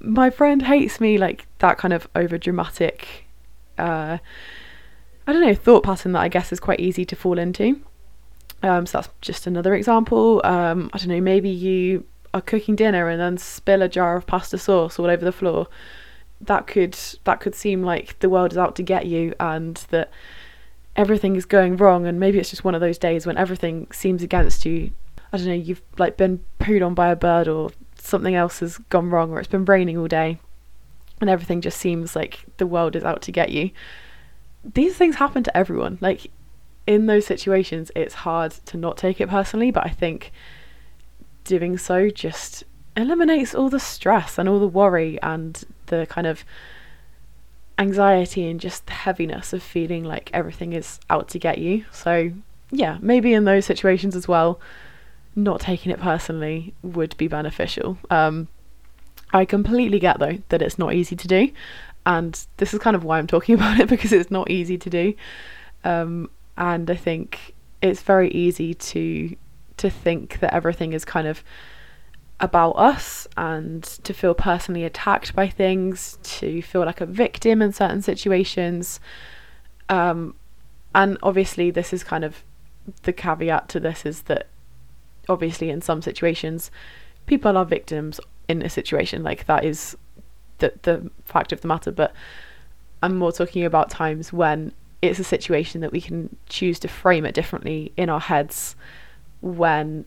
My 0.00 0.30
friend 0.30 0.62
hates 0.62 1.00
me, 1.00 1.18
like 1.18 1.46
that 1.58 1.78
kind 1.78 1.94
of 1.94 2.08
over 2.16 2.36
dramatic 2.38 3.26
uh 3.78 4.18
I 5.26 5.32
don't 5.32 5.42
know, 5.42 5.54
thought 5.54 5.84
pattern 5.84 6.12
that 6.12 6.20
I 6.20 6.28
guess 6.28 6.50
is 6.50 6.58
quite 6.58 6.80
easy 6.80 7.04
to 7.04 7.14
fall 7.14 7.38
into. 7.38 7.80
Um, 8.64 8.86
so 8.86 8.98
that's 8.98 9.10
just 9.20 9.46
another 9.46 9.74
example. 9.74 10.40
Um, 10.44 10.90
I 10.92 10.98
don't 10.98 11.08
know, 11.08 11.20
maybe 11.20 11.48
you 11.48 12.04
are 12.34 12.40
cooking 12.40 12.74
dinner 12.74 13.08
and 13.08 13.20
then 13.20 13.38
spill 13.38 13.82
a 13.82 13.88
jar 13.88 14.16
of 14.16 14.26
pasta 14.26 14.58
sauce 14.58 14.98
all 14.98 15.06
over 15.06 15.24
the 15.24 15.32
floor 15.32 15.68
that 16.42 16.66
could 16.66 16.98
that 17.24 17.40
could 17.40 17.54
seem 17.54 17.82
like 17.82 18.18
the 18.18 18.28
world 18.28 18.52
is 18.52 18.58
out 18.58 18.76
to 18.76 18.82
get 18.82 19.06
you 19.06 19.34
and 19.40 19.76
that 19.90 20.10
everything 20.96 21.36
is 21.36 21.44
going 21.44 21.76
wrong. 21.76 22.06
And 22.06 22.20
maybe 22.20 22.38
it's 22.38 22.50
just 22.50 22.64
one 22.64 22.74
of 22.74 22.80
those 22.80 22.98
days 22.98 23.26
when 23.26 23.38
everything 23.38 23.88
seems 23.92 24.22
against 24.22 24.66
you. 24.66 24.92
I 25.32 25.38
don't 25.38 25.46
know 25.46 25.54
you've 25.54 25.82
like 25.98 26.16
been 26.16 26.40
pooed 26.60 26.84
on 26.84 26.94
by 26.94 27.08
a 27.08 27.16
bird 27.16 27.48
or 27.48 27.70
something 27.96 28.34
else 28.34 28.60
has 28.60 28.78
gone 28.90 29.10
wrong 29.10 29.30
or 29.30 29.38
it's 29.38 29.48
been 29.48 29.64
raining 29.64 29.96
all 29.96 30.08
day 30.08 30.38
and 31.20 31.30
everything 31.30 31.60
just 31.60 31.78
seems 31.78 32.14
like 32.14 32.44
the 32.58 32.66
world 32.66 32.96
is 32.96 33.04
out 33.04 33.22
to 33.22 33.32
get 33.32 33.50
you. 33.50 33.70
These 34.74 34.96
things 34.96 35.16
happen 35.16 35.42
to 35.44 35.56
everyone. 35.56 35.98
Like 36.00 36.30
in 36.86 37.06
those 37.06 37.26
situations 37.26 37.90
it's 37.94 38.14
hard 38.14 38.52
to 38.66 38.76
not 38.76 38.96
take 38.96 39.20
it 39.20 39.28
personally 39.28 39.70
but 39.70 39.84
i 39.86 39.88
think 39.88 40.32
doing 41.44 41.78
so 41.78 42.10
just 42.10 42.64
eliminates 42.96 43.54
all 43.54 43.68
the 43.68 43.80
stress 43.80 44.38
and 44.38 44.48
all 44.48 44.58
the 44.58 44.68
worry 44.68 45.20
and 45.22 45.64
the 45.98 46.06
kind 46.06 46.26
of 46.26 46.44
anxiety 47.78 48.48
and 48.48 48.60
just 48.60 48.86
the 48.86 48.92
heaviness 48.92 49.52
of 49.52 49.62
feeling 49.62 50.04
like 50.04 50.30
everything 50.32 50.72
is 50.72 51.00
out 51.10 51.28
to 51.30 51.38
get 51.38 51.58
you. 51.58 51.84
So, 51.90 52.32
yeah, 52.70 52.98
maybe 53.00 53.34
in 53.34 53.44
those 53.44 53.66
situations 53.66 54.16
as 54.16 54.26
well, 54.26 54.60
not 55.34 55.60
taking 55.60 55.92
it 55.92 56.00
personally 56.00 56.74
would 56.82 57.16
be 57.16 57.28
beneficial. 57.28 57.98
Um, 58.10 58.48
I 59.32 59.44
completely 59.44 59.98
get 59.98 60.18
though 60.18 60.38
that 60.48 60.62
it's 60.62 60.78
not 60.78 60.94
easy 60.94 61.16
to 61.16 61.28
do, 61.28 61.50
and 62.04 62.38
this 62.58 62.74
is 62.74 62.80
kind 62.80 62.96
of 62.96 63.04
why 63.04 63.18
I'm 63.18 63.26
talking 63.26 63.54
about 63.58 63.80
it 63.80 63.88
because 63.88 64.12
it's 64.12 64.30
not 64.30 64.50
easy 64.50 64.78
to 64.78 64.90
do. 64.90 65.14
Um, 65.84 66.30
and 66.56 66.90
I 66.90 66.96
think 66.96 67.54
it's 67.80 68.02
very 68.02 68.30
easy 68.30 68.74
to 68.74 69.36
to 69.78 69.90
think 69.90 70.38
that 70.40 70.54
everything 70.54 70.92
is 70.92 71.04
kind 71.04 71.26
of 71.26 71.42
about 72.42 72.72
us 72.72 73.28
and 73.36 73.84
to 73.84 74.12
feel 74.12 74.34
personally 74.34 74.84
attacked 74.84 75.34
by 75.34 75.48
things, 75.48 76.18
to 76.24 76.60
feel 76.60 76.84
like 76.84 77.00
a 77.00 77.06
victim 77.06 77.62
in 77.62 77.72
certain 77.72 78.02
situations. 78.02 78.98
Um, 79.88 80.34
and 80.94 81.16
obviously, 81.22 81.70
this 81.70 81.92
is 81.92 82.02
kind 82.02 82.24
of 82.24 82.44
the 83.04 83.12
caveat 83.12 83.68
to 83.70 83.80
this 83.80 84.04
is 84.04 84.22
that 84.22 84.48
obviously, 85.28 85.70
in 85.70 85.80
some 85.80 86.02
situations, 86.02 86.70
people 87.26 87.56
are 87.56 87.64
victims 87.64 88.20
in 88.48 88.60
a 88.60 88.68
situation 88.68 89.22
like 89.22 89.46
that 89.46 89.64
is 89.64 89.96
the 90.58 90.72
the 90.82 91.10
fact 91.24 91.52
of 91.52 91.60
the 91.60 91.68
matter. 91.68 91.92
But 91.92 92.12
I'm 93.02 93.16
more 93.16 93.32
talking 93.32 93.64
about 93.64 93.88
times 93.88 94.32
when 94.32 94.72
it's 95.00 95.20
a 95.20 95.24
situation 95.24 95.80
that 95.80 95.92
we 95.92 96.00
can 96.00 96.36
choose 96.48 96.80
to 96.80 96.88
frame 96.88 97.24
it 97.24 97.34
differently 97.34 97.92
in 97.96 98.08
our 98.08 98.20
heads 98.20 98.74
when 99.40 100.04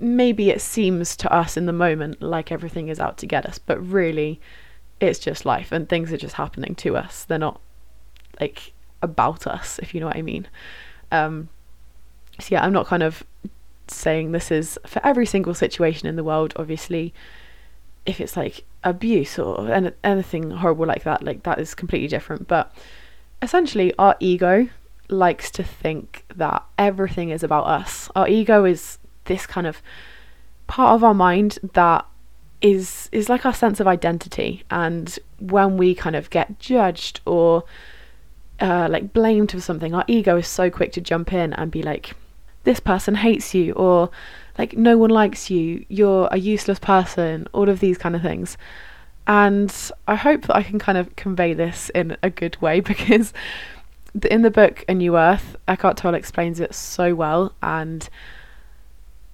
maybe 0.00 0.50
it 0.50 0.60
seems 0.60 1.16
to 1.16 1.32
us 1.32 1.56
in 1.56 1.66
the 1.66 1.72
moment 1.72 2.22
like 2.22 2.52
everything 2.52 2.88
is 2.88 3.00
out 3.00 3.18
to 3.18 3.26
get 3.26 3.46
us, 3.46 3.58
but 3.58 3.78
really 3.84 4.40
it's 5.00 5.18
just 5.18 5.44
life 5.44 5.72
and 5.72 5.88
things 5.88 6.12
are 6.12 6.16
just 6.16 6.34
happening 6.34 6.74
to 6.76 6.96
us. 6.96 7.24
They're 7.24 7.38
not 7.38 7.60
like 8.40 8.72
about 9.02 9.46
us, 9.46 9.78
if 9.80 9.94
you 9.94 10.00
know 10.00 10.06
what 10.06 10.16
I 10.16 10.22
mean. 10.22 10.48
Um, 11.10 11.48
so 12.38 12.48
yeah, 12.50 12.64
I'm 12.64 12.72
not 12.72 12.86
kind 12.86 13.02
of 13.02 13.24
saying 13.88 14.32
this 14.32 14.50
is 14.50 14.78
for 14.86 15.04
every 15.04 15.26
single 15.26 15.54
situation 15.54 16.08
in 16.08 16.16
the 16.16 16.24
world. 16.24 16.52
Obviously, 16.56 17.14
if 18.06 18.20
it's 18.20 18.36
like 18.36 18.64
abuse 18.84 19.38
or 19.38 19.70
anything 20.04 20.50
horrible 20.50 20.86
like 20.86 21.04
that, 21.04 21.22
like 21.22 21.42
that 21.44 21.58
is 21.58 21.74
completely 21.74 22.08
different. 22.08 22.48
But 22.48 22.74
essentially, 23.42 23.92
our 23.98 24.16
ego 24.20 24.68
likes 25.08 25.50
to 25.52 25.64
think 25.64 26.24
that 26.34 26.64
everything 26.76 27.30
is 27.30 27.42
about 27.42 27.66
us. 27.66 28.10
Our 28.14 28.28
ego 28.28 28.64
is 28.64 28.97
this 29.28 29.46
kind 29.46 29.66
of 29.66 29.80
part 30.66 30.94
of 30.94 31.02
our 31.02 31.14
mind 31.14 31.58
that 31.74 32.04
is 32.60 33.08
is 33.12 33.28
like 33.28 33.46
our 33.46 33.54
sense 33.54 33.80
of 33.80 33.86
identity. 33.86 34.64
And 34.70 35.18
when 35.38 35.76
we 35.76 35.94
kind 35.94 36.16
of 36.16 36.30
get 36.30 36.58
judged 36.58 37.20
or 37.24 37.64
uh, 38.60 38.88
like 38.90 39.12
blamed 39.12 39.52
for 39.52 39.60
something 39.60 39.94
our 39.94 40.04
ego 40.08 40.36
is 40.36 40.48
so 40.48 40.68
quick 40.68 40.92
to 40.92 41.00
jump 41.00 41.32
in 41.32 41.52
and 41.52 41.70
be 41.70 41.82
like 41.82 42.14
this 42.64 42.80
person 42.80 43.14
hates 43.14 43.54
you 43.54 43.72
or 43.74 44.10
like 44.58 44.76
no 44.76 44.98
one 44.98 45.10
likes 45.10 45.50
you. 45.50 45.84
You're 45.88 46.28
a 46.32 46.38
useless 46.38 46.78
person 46.78 47.46
all 47.52 47.68
of 47.68 47.80
these 47.80 47.98
kind 47.98 48.16
of 48.16 48.22
things. 48.22 48.56
And 49.26 49.74
i 50.06 50.14
hope 50.14 50.42
that 50.46 50.56
i 50.56 50.62
can 50.62 50.78
kind 50.78 50.98
of 50.98 51.14
convey 51.16 51.52
this 51.52 51.90
in 51.94 52.16
a 52.22 52.30
good 52.30 52.60
way 52.60 52.80
because 52.92 53.32
in 54.30 54.42
the 54.42 54.50
book 54.50 54.84
a 54.88 54.94
new 54.94 55.18
earth 55.18 55.54
eckhart 55.68 55.98
tolle 55.98 56.14
explains 56.14 56.58
it 56.58 56.74
so 56.74 57.14
well. 57.14 57.54
And 57.62 58.08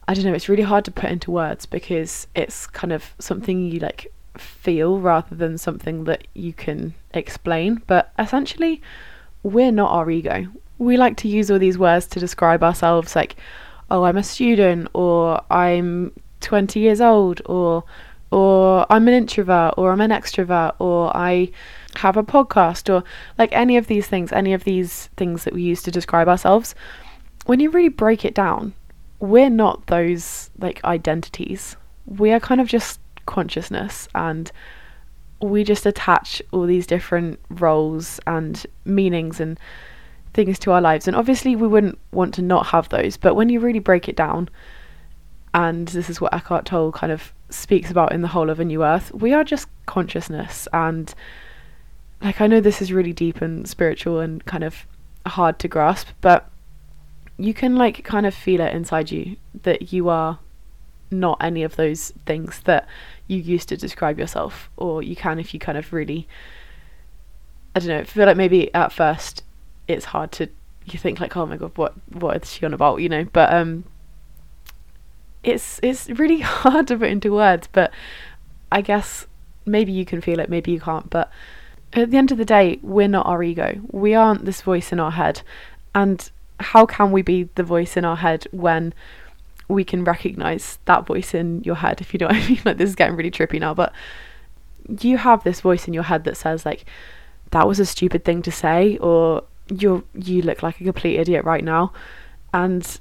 I 0.07 0.15
don't 0.15 0.25
know, 0.25 0.35
it's 0.35 0.49
really 0.49 0.63
hard 0.63 0.85
to 0.85 0.91
put 0.91 1.11
into 1.11 1.31
words 1.31 1.67
because 1.67 2.27
it's 2.35 2.67
kind 2.67 2.93
of 2.93 3.15
something 3.19 3.71
you 3.71 3.81
like 3.81 4.13
feel 4.37 4.99
rather 5.01 5.35
than 5.35 5.57
something 5.59 6.05
that 6.05 6.27
you 6.35 6.53
can 6.53 6.95
explain. 7.13 7.83
But 7.87 8.13
essentially, 8.19 8.83
we're 9.43 9.73
not 9.73 9.91
our 9.91 10.11
ego. 10.11 10.47
We 10.79 10.97
like 10.97 11.17
to 11.19 11.29
use 11.29 11.51
all 11.51 11.59
these 11.59 11.79
words 11.79 12.07
to 12.09 12.21
describe 12.21 12.63
ourselves 12.63 13.17
like, 13.17 13.37
oh, 13.91 14.05
I'm 14.05 14.17
a 14.17 14.23
student, 14.23 14.89
or 14.93 15.41
I'm 15.51 16.13
20 16.41 16.81
years 16.81 17.01
old, 17.01 17.41
or 17.47 17.85
or 18.31 18.85
I'm 18.91 19.07
an 19.07 19.15
introvert, 19.15 19.75
or 19.77 19.93
I'm 19.93 20.01
an 20.01 20.11
extrovert, 20.11 20.75
or 20.81 21.17
I 21.17 21.53
have 21.97 22.17
a 22.17 22.25
podcast, 22.25 22.93
or 22.93 23.05
like 23.39 23.51
any 23.53 23.77
of 23.77 23.87
these 23.87 24.09
things, 24.09 24.33
any 24.33 24.53
of 24.53 24.65
these 24.65 25.09
things 25.17 25.45
that 25.45 25.55
we 25.55 25.63
use 25.63 25.83
to 25.85 25.93
describe 25.93 26.27
ourselves. 26.27 26.75
When 27.47 27.61
you 27.61 27.71
really 27.71 27.91
break 27.91 28.25
it 28.25 28.35
down, 28.35 28.75
we're 29.21 29.51
not 29.51 29.87
those 29.87 30.51
like 30.59 30.83
identities. 30.85 31.77
We 32.07 32.33
are 32.33 32.41
kind 32.41 32.61
of 32.61 32.69
just 32.69 33.01
consciousness 33.27 34.09
and 34.15 34.51
we 35.41 35.65
just 35.65 35.87
attach 35.87 36.43
all 36.53 36.67
these 36.67 36.87
different 36.87 37.39
roles 37.51 38.21
and 38.27 38.67
meanings 38.85 39.41
and 39.41 39.59
things 40.33 40.59
to 40.61 40.73
our 40.73 40.81
lives. 40.81 41.07
And 41.07 41.17
obviously, 41.17 41.57
we 41.57 41.69
wouldn't 41.69 41.99
want 42.13 42.35
to 42.35 42.43
not 42.43 42.67
have 42.67 42.89
those, 42.89 43.17
but 43.17 43.35
when 43.35 43.49
you 43.49 43.61
really 43.61 43.79
break 43.79 44.09
it 44.09 44.17
down, 44.17 44.49
and 45.53 45.89
this 45.89 46.11
is 46.11 46.21
what 46.21 46.35
Eckhart 46.35 46.67
Tolle 46.67 46.93
kind 46.93 47.13
of 47.13 47.33
speaks 47.51 47.91
about 47.91 48.13
in 48.13 48.23
the 48.23 48.29
whole 48.29 48.51
of 48.51 48.59
A 48.59 48.65
New 48.65 48.85
Earth, 48.85 49.13
we 49.15 49.33
are 49.33 49.45
just 49.45 49.69
consciousness. 49.87 50.67
And 50.73 51.15
like, 52.21 52.41
I 52.41 52.47
know 52.47 52.61
this 52.61 52.83
is 52.83 52.93
really 52.93 53.13
deep 53.13 53.41
and 53.41 53.69
spiritual 53.69 54.19
and 54.19 54.45
kind 54.45 54.65
of 54.65 54.87
hard 55.27 55.59
to 55.61 55.69
grasp, 55.69 56.09
but 56.21 56.51
you 57.37 57.55
can 57.55 57.77
like 57.77 58.05
kind 58.05 58.27
of 58.27 58.35
feel 58.35 58.61
it 58.61 58.75
inside 58.75 59.11
you 59.11 59.37
that 59.63 59.93
you 59.93 60.09
are 60.09 60.39
not 61.11 61.37
any 61.41 61.63
of 61.63 61.77
those 61.77 62.13
things 62.27 62.61
that 62.61 62.87
you 63.27 63.39
used 63.39 63.69
to 63.69 63.77
describe 63.77 64.19
yourself 64.19 64.71
or 64.77 65.03
you 65.03 65.17
can 65.17 65.39
if 65.39 65.53
you 65.53 65.61
kind 65.61 65.79
of 65.79 65.93
really 65.93 66.27
I 67.75 67.81
don't 67.81 67.89
know, 67.89 67.99
I 67.99 68.05
feel 68.05 68.27
like 68.27 68.37
maybe 68.37 68.73
at 68.73 68.93
first 68.93 69.43
it's 69.89 70.07
hard 70.07 70.31
to 70.33 70.49
you 70.87 70.99
think 70.99 71.19
like, 71.19 71.37
oh 71.37 71.47
my 71.47 71.57
god, 71.57 71.73
what 71.77 71.95
what 72.13 72.43
is 72.43 72.53
she 72.53 72.65
on 72.65 72.75
about, 72.75 73.01
you 73.01 73.09
know? 73.09 73.25
But 73.33 73.53
um 73.53 73.85
it's 75.43 75.81
it's 75.83 76.09
really 76.11 76.41
hard 76.41 76.87
to 76.89 76.99
put 76.99 77.09
into 77.09 77.33
words, 77.33 77.69
but 77.73 77.93
I 78.71 78.81
guess 78.81 79.27
maybe 79.67 79.93
you 79.93 80.05
can 80.05 80.21
feel 80.21 80.41
it, 80.41 80.49
maybe 80.49 80.73
you 80.73 80.81
can't, 80.81 81.11
but 81.11 81.31
at 81.95 82.11
the 82.11 82.17
end 82.17 82.33
of 82.33 82.39
the 82.39 82.45
day, 82.45 82.79
we're 82.83 83.09
not 83.09 83.27
our 83.27 83.43
ego. 83.43 83.81
We 83.91 84.15
aren't 84.15 84.45
this 84.45 84.63
voice 84.63 84.93
in 84.93 84.99
our 84.99 85.13
head. 85.13 85.43
And 85.95 86.29
how 86.61 86.87
can 86.87 87.13
we 87.13 87.23
be 87.23 87.49
the 87.55 87.63
voice 87.63 87.97
in 87.97 88.05
our 88.05 88.17
head 88.17 88.47
when 88.53 88.95
we 89.69 89.85
can 89.85 90.05
recognize 90.05 90.79
that 90.85 91.07
voice 91.07 91.35
in 91.35 91.63
your 91.65 91.77
head 91.77 92.01
if 92.01 92.13
you 92.13 92.19
know 92.19 92.27
what 92.29 92.37
I 92.37 92.49
mean? 92.49 92.61
Like 92.65 92.77
this 92.77 92.91
is 92.91 92.97
getting 92.97 93.17
really 93.17 93.31
trippy 93.31 93.61
now 93.61 93.75
but 93.75 93.93
you 95.01 95.19
have 95.19 95.45
this 95.45 95.61
voice 95.61 95.89
in 95.89 95.95
your 95.95 96.03
head 96.05 96.25
that 96.25 96.37
says 96.37 96.67
like 96.67 96.85
that 97.51 97.67
was 97.67 97.81
a 97.81 97.87
stupid 97.87 98.25
thing 98.25 98.43
to 98.43 98.53
say 98.53 98.97
or 98.99 99.43
you 99.69 100.05
you 100.15 100.43
look 100.43 100.63
like 100.63 100.81
a 100.81 100.85
complete 100.85 101.19
idiot 101.19 101.45
right 101.45 101.65
now. 101.65 101.93
And 102.53 103.01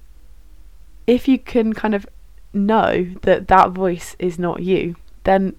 if 1.05 1.27
you 1.27 1.37
can 1.37 1.73
kind 1.73 1.93
of 1.93 2.05
know 2.53 3.13
that 3.23 3.47
that 3.47 3.71
voice 3.71 4.15
is 4.19 4.37
not 4.39 4.61
you 4.61 4.95
then 5.23 5.55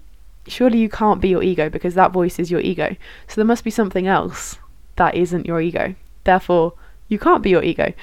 surely 0.47 0.79
you 0.79 0.89
can't 0.89 1.21
be 1.21 1.29
your 1.29 1.43
ego 1.43 1.69
because 1.69 1.95
that 1.95 2.11
voice 2.11 2.39
is 2.39 2.51
your 2.51 2.61
ego. 2.61 2.95
So 3.27 3.35
there 3.35 3.45
must 3.45 3.63
be 3.63 3.71
something 3.71 4.07
else 4.07 4.57
that 4.95 5.15
isn't 5.15 5.45
your 5.45 5.59
ego. 5.59 5.95
Therefore 6.23 6.73
you 7.07 7.19
can't 7.19 7.43
be 7.43 7.49
your 7.49 7.63
ego. 7.63 7.93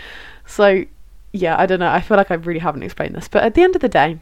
So, 0.47 0.85
yeah, 1.33 1.59
I 1.59 1.67
don't 1.67 1.81
know. 1.81 1.91
I 1.91 2.01
feel 2.01 2.17
like 2.17 2.31
I 2.31 2.35
really 2.35 2.61
haven't 2.61 2.83
explained 2.83 3.15
this. 3.15 3.29
But 3.29 3.45
at 3.45 3.55
the 3.55 3.63
end 3.63 3.75
of 3.75 3.81
the 3.81 3.89
day, 3.89 4.19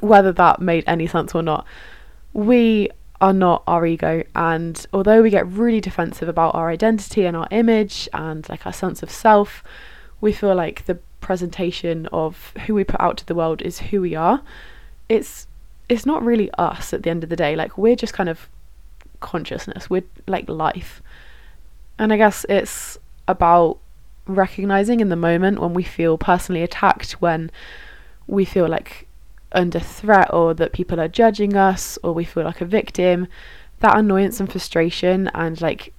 whether 0.00 0.32
that 0.32 0.60
made 0.60 0.84
any 0.86 1.06
sense 1.06 1.34
or 1.34 1.42
not, 1.42 1.66
we 2.32 2.90
are 3.20 3.32
not 3.32 3.62
our 3.66 3.86
ego. 3.86 4.24
And 4.34 4.84
although 4.92 5.22
we 5.22 5.30
get 5.30 5.46
really 5.46 5.80
defensive 5.80 6.28
about 6.28 6.54
our 6.54 6.70
identity 6.70 7.24
and 7.26 7.36
our 7.36 7.48
image 7.50 8.08
and 8.12 8.48
like 8.48 8.66
our 8.66 8.72
sense 8.72 9.02
of 9.02 9.10
self, 9.10 9.62
we 10.20 10.32
feel 10.32 10.54
like 10.54 10.86
the 10.86 10.98
presentation 11.20 12.06
of 12.06 12.52
who 12.66 12.74
we 12.74 12.84
put 12.84 13.00
out 13.00 13.16
to 13.18 13.26
the 13.26 13.34
world 13.34 13.62
is 13.62 13.78
who 13.78 14.00
we 14.00 14.14
are. 14.14 14.42
It's 15.08 15.46
it's 15.88 16.06
not 16.06 16.24
really 16.24 16.50
us 16.52 16.92
at 16.92 17.02
the 17.02 17.10
end 17.10 17.24
of 17.24 17.30
the 17.30 17.36
day. 17.36 17.56
Like 17.56 17.76
we're 17.76 17.96
just 17.96 18.14
kind 18.14 18.28
of 18.28 18.48
consciousness. 19.18 19.90
We're 19.90 20.04
like 20.26 20.48
life. 20.48 21.02
And 21.98 22.12
I 22.12 22.16
guess 22.16 22.46
it's 22.48 22.98
about 23.28 23.78
recognizing 24.26 25.00
in 25.00 25.08
the 25.08 25.16
moment 25.16 25.60
when 25.60 25.74
we 25.74 25.82
feel 25.82 26.18
personally 26.18 26.62
attacked, 26.62 27.12
when 27.12 27.50
we 28.26 28.44
feel 28.44 28.68
like 28.68 29.06
under 29.52 29.80
threat 29.80 30.32
or 30.32 30.54
that 30.54 30.72
people 30.72 31.00
are 31.00 31.08
judging 31.08 31.56
us 31.56 31.98
or 32.02 32.12
we 32.12 32.24
feel 32.24 32.44
like 32.44 32.60
a 32.60 32.64
victim, 32.66 33.26
that 33.80 33.98
annoyance 33.98 34.40
and 34.40 34.50
frustration 34.50 35.28
and 35.34 35.60
like 35.60 35.92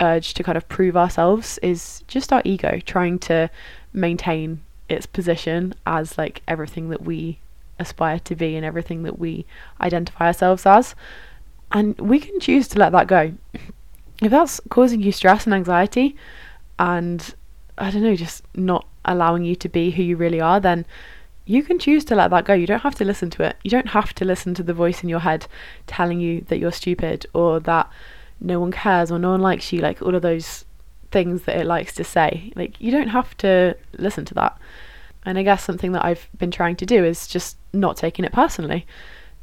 urge 0.00 0.34
to 0.34 0.42
kind 0.42 0.56
of 0.56 0.68
prove 0.68 0.96
ourselves 0.96 1.58
is 1.62 2.02
just 2.06 2.32
our 2.32 2.42
ego 2.44 2.78
trying 2.84 3.18
to 3.18 3.50
maintain 3.92 4.62
its 4.88 5.06
position 5.06 5.74
as 5.86 6.16
like 6.16 6.42
everything 6.46 6.90
that 6.90 7.02
we 7.02 7.38
aspire 7.78 8.18
to 8.20 8.34
be 8.34 8.56
and 8.56 8.64
everything 8.64 9.02
that 9.02 9.18
we 9.18 9.44
identify 9.80 10.26
ourselves 10.26 10.64
as. 10.64 10.94
And 11.72 11.98
we 11.98 12.20
can 12.20 12.38
choose 12.40 12.68
to 12.68 12.78
let 12.78 12.92
that 12.92 13.08
go. 13.08 13.32
If 14.22 14.30
that's 14.30 14.60
causing 14.70 15.02
you 15.02 15.12
stress 15.12 15.44
and 15.44 15.54
anxiety, 15.54 16.16
and 16.78 17.34
I 17.78 17.90
don't 17.90 18.02
know, 18.02 18.16
just 18.16 18.42
not 18.54 18.86
allowing 19.04 19.44
you 19.44 19.56
to 19.56 19.68
be 19.68 19.90
who 19.90 20.02
you 20.02 20.16
really 20.16 20.40
are, 20.40 20.60
then 20.60 20.86
you 21.44 21.62
can 21.62 21.78
choose 21.78 22.04
to 22.06 22.14
let 22.16 22.30
that 22.30 22.44
go. 22.44 22.54
You 22.54 22.66
don't 22.66 22.80
have 22.80 22.96
to 22.96 23.04
listen 23.04 23.30
to 23.30 23.44
it. 23.44 23.56
You 23.62 23.70
don't 23.70 23.88
have 23.88 24.12
to 24.14 24.24
listen 24.24 24.54
to 24.54 24.62
the 24.62 24.74
voice 24.74 25.02
in 25.02 25.08
your 25.08 25.20
head 25.20 25.46
telling 25.86 26.20
you 26.20 26.40
that 26.48 26.58
you're 26.58 26.72
stupid 26.72 27.26
or 27.32 27.60
that 27.60 27.88
no 28.40 28.58
one 28.58 28.72
cares 28.72 29.10
or 29.12 29.18
no 29.18 29.30
one 29.30 29.40
likes 29.40 29.72
you, 29.72 29.80
like 29.80 30.02
all 30.02 30.14
of 30.14 30.22
those 30.22 30.64
things 31.12 31.42
that 31.42 31.56
it 31.56 31.66
likes 31.66 31.94
to 31.94 32.04
say. 32.04 32.52
Like, 32.56 32.80
you 32.80 32.90
don't 32.90 33.08
have 33.08 33.36
to 33.38 33.76
listen 33.96 34.24
to 34.26 34.34
that. 34.34 34.58
And 35.24 35.38
I 35.38 35.42
guess 35.42 35.64
something 35.64 35.92
that 35.92 36.04
I've 36.04 36.28
been 36.36 36.50
trying 36.50 36.76
to 36.76 36.86
do 36.86 37.04
is 37.04 37.26
just 37.26 37.56
not 37.72 37.96
taking 37.96 38.24
it 38.24 38.32
personally. 38.32 38.86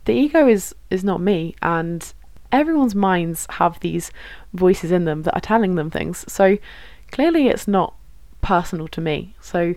The 0.06 0.14
ego 0.14 0.48
is 0.48 0.76
is 0.90 1.04
not 1.04 1.22
me 1.22 1.56
and 1.62 2.14
everyone's 2.52 2.96
minds 2.96 3.48
have 3.50 3.80
these 3.80 4.12
voices 4.54 4.92
in 4.92 5.06
them 5.06 5.24
that 5.24 5.36
are 5.36 5.42
telling 5.42 5.76
them 5.76 5.90
things. 5.90 6.24
So 6.32 6.58
clearly 7.14 7.48
it's 7.48 7.68
not 7.68 7.94
personal 8.42 8.88
to 8.88 9.00
me. 9.00 9.36
So 9.40 9.76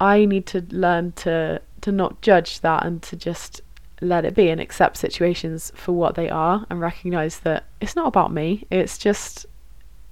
I 0.00 0.24
need 0.24 0.44
to 0.46 0.66
learn 0.70 1.12
to 1.12 1.62
to 1.82 1.92
not 1.92 2.20
judge 2.20 2.60
that 2.60 2.84
and 2.84 3.00
to 3.04 3.16
just 3.16 3.60
let 4.00 4.24
it 4.24 4.34
be 4.34 4.48
and 4.50 4.60
accept 4.60 4.96
situations 4.96 5.72
for 5.76 5.92
what 5.92 6.16
they 6.16 6.28
are 6.28 6.66
and 6.68 6.80
recognize 6.80 7.38
that 7.40 7.64
it's 7.80 7.94
not 7.94 8.08
about 8.08 8.32
me. 8.32 8.66
It's 8.70 8.98
just 8.98 9.46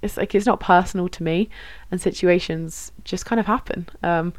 it's 0.01 0.15
like 0.15 0.33
it's 0.33 0.45
not 0.45 0.61
personal 0.61 1.09
to 1.09 1.21
me 1.21 1.49
and 1.91 1.99
situations 1.99 2.93
just 3.03 3.25
kind 3.25 3.39
of 3.39 3.45
happen. 3.45 3.89
Um 4.01 4.33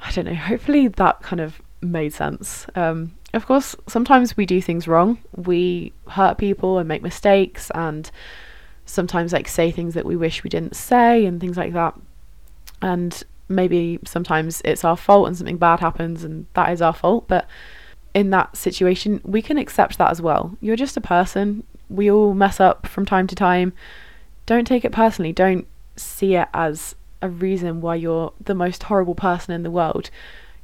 I 0.00 0.10
don't 0.10 0.26
know, 0.26 0.34
hopefully 0.34 0.88
that 0.88 1.22
kind 1.22 1.40
of 1.40 1.62
made 1.80 2.12
sense. 2.12 2.66
Um 2.74 3.12
of 3.32 3.46
course, 3.46 3.76
sometimes 3.86 4.36
we 4.36 4.44
do 4.44 4.60
things 4.60 4.88
wrong. 4.88 5.18
We 5.36 5.92
hurt 6.08 6.36
people 6.38 6.78
and 6.78 6.88
make 6.88 7.02
mistakes 7.02 7.70
and 7.74 8.10
sometimes 8.86 9.32
like 9.32 9.48
say 9.48 9.70
things 9.70 9.94
that 9.94 10.06
we 10.06 10.16
wish 10.16 10.44
we 10.44 10.50
didn't 10.50 10.76
say 10.76 11.24
and 11.26 11.40
things 11.40 11.56
like 11.56 11.72
that. 11.72 11.94
And 12.82 13.22
maybe 13.48 13.98
sometimes 14.04 14.60
it's 14.64 14.84
our 14.84 14.96
fault 14.96 15.26
and 15.26 15.36
something 15.36 15.58
bad 15.58 15.80
happens 15.80 16.24
and 16.24 16.46
that 16.54 16.72
is 16.72 16.82
our 16.82 16.94
fault, 16.94 17.26
but 17.28 17.48
in 18.14 18.30
that 18.30 18.56
situation, 18.56 19.20
we 19.24 19.42
can 19.42 19.58
accept 19.58 19.98
that 19.98 20.10
as 20.10 20.22
well. 20.22 20.56
You're 20.60 20.76
just 20.76 20.96
a 20.96 21.00
person. 21.00 21.64
We 21.90 22.10
all 22.10 22.32
mess 22.32 22.60
up 22.60 22.86
from 22.86 23.04
time 23.04 23.26
to 23.26 23.34
time. 23.34 23.72
Don't 24.46 24.66
take 24.66 24.84
it 24.84 24.92
personally. 24.92 25.32
Don't 25.32 25.66
see 25.96 26.36
it 26.36 26.48
as 26.54 26.94
a 27.20 27.28
reason 27.28 27.80
why 27.80 27.96
you're 27.96 28.32
the 28.40 28.54
most 28.54 28.84
horrible 28.84 29.16
person 29.16 29.52
in 29.52 29.64
the 29.64 29.70
world. 29.70 30.10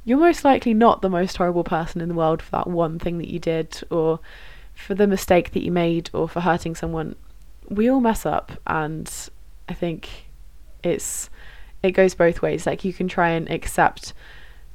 You're 0.05 0.17
most 0.17 0.45
likely 0.45 0.73
not 0.73 1.01
the 1.01 1.09
most 1.09 1.37
horrible 1.37 1.63
person 1.63 2.01
in 2.01 2.07
the 2.07 2.15
world 2.15 2.41
for 2.41 2.51
that 2.51 2.67
one 2.67 2.99
thing 2.99 3.17
that 3.17 3.27
you 3.27 3.39
did 3.39 3.81
or 3.89 4.19
for 4.73 4.95
the 4.95 5.07
mistake 5.07 5.51
that 5.51 5.63
you 5.63 5.71
made 5.71 6.09
or 6.13 6.29
for 6.29 6.39
hurting 6.39 6.75
someone. 6.75 7.15
We 7.71 7.89
all 7.89 8.01
mess 8.01 8.25
up 8.25 8.51
and 8.67 9.11
I 9.67 9.73
think 9.73 10.09
it's 10.83 11.29
it 11.81 11.91
goes 11.91 12.13
both 12.13 12.41
ways. 12.41 12.65
Like 12.65 12.85
you 12.85 12.93
can 12.93 13.07
try 13.07 13.29
and 13.29 13.49
accept 13.49 14.13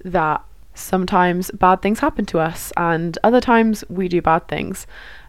that 0.04 0.42
sometimes 0.74 1.50
bad 1.52 1.82
things 1.82 2.00
happen 2.00 2.26
to 2.26 2.38
us 2.38 2.72
and 2.76 3.16
other 3.22 3.40
times 3.40 3.84
we 3.88 4.08
do 4.08 4.20
bad 4.20 4.48
things. 4.48 4.86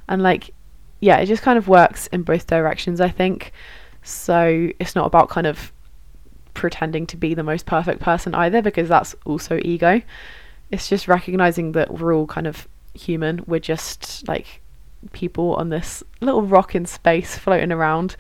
And 0.08 0.24
like 0.24 0.52
yeah, 1.00 1.18
it 1.18 1.28
just 1.28 1.44
kind 1.44 1.58
of 1.58 1.68
works 1.68 2.08
in 2.08 2.24
both 2.24 2.48
directions, 2.48 3.00
I 3.00 3.10
think. 3.10 3.52
So 4.02 4.70
it's 4.80 4.96
not 4.96 5.06
about 5.06 5.30
kind 5.30 5.46
of 5.46 5.72
pretending 6.54 7.06
to 7.06 7.18
be 7.18 7.36
the 7.36 7.44
most 7.44 7.66
perfect 7.68 8.02
person 8.02 8.34
either 8.34 8.62
because 8.62 8.90
that's 8.90 9.14
also 9.26 9.60
ego. 9.64 10.02
It's 10.72 10.90
just 10.90 11.08
recognizing 11.08 11.74
that 11.74 11.94
we're 11.94 12.16
all 12.16 12.26
kind 12.26 12.48
of 12.48 12.68
human. 12.96 13.44
We're 13.46 13.60
just 13.60 14.28
like 14.28 14.62
people 15.12 15.56
on 15.56 15.70
this 15.70 16.04
little 16.22 16.44
rock 16.44 16.76
in 16.76 16.86
space 16.86 17.38
floating 17.38 17.72
around 17.72 18.16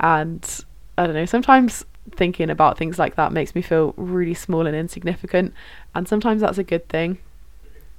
and 0.00 0.64
I 0.96 1.06
don't 1.06 1.14
know, 1.14 1.26
sometimes 1.26 1.84
thinking 2.10 2.50
about 2.50 2.78
things 2.78 2.98
like 2.98 3.16
that 3.16 3.32
makes 3.32 3.54
me 3.54 3.62
feel 3.62 3.94
really 3.96 4.34
small 4.34 4.66
and 4.66 4.74
insignificant. 4.74 5.54
And 5.94 6.08
sometimes 6.08 6.40
that's 6.40 6.58
a 6.58 6.64
good 6.64 6.88
thing 6.88 7.18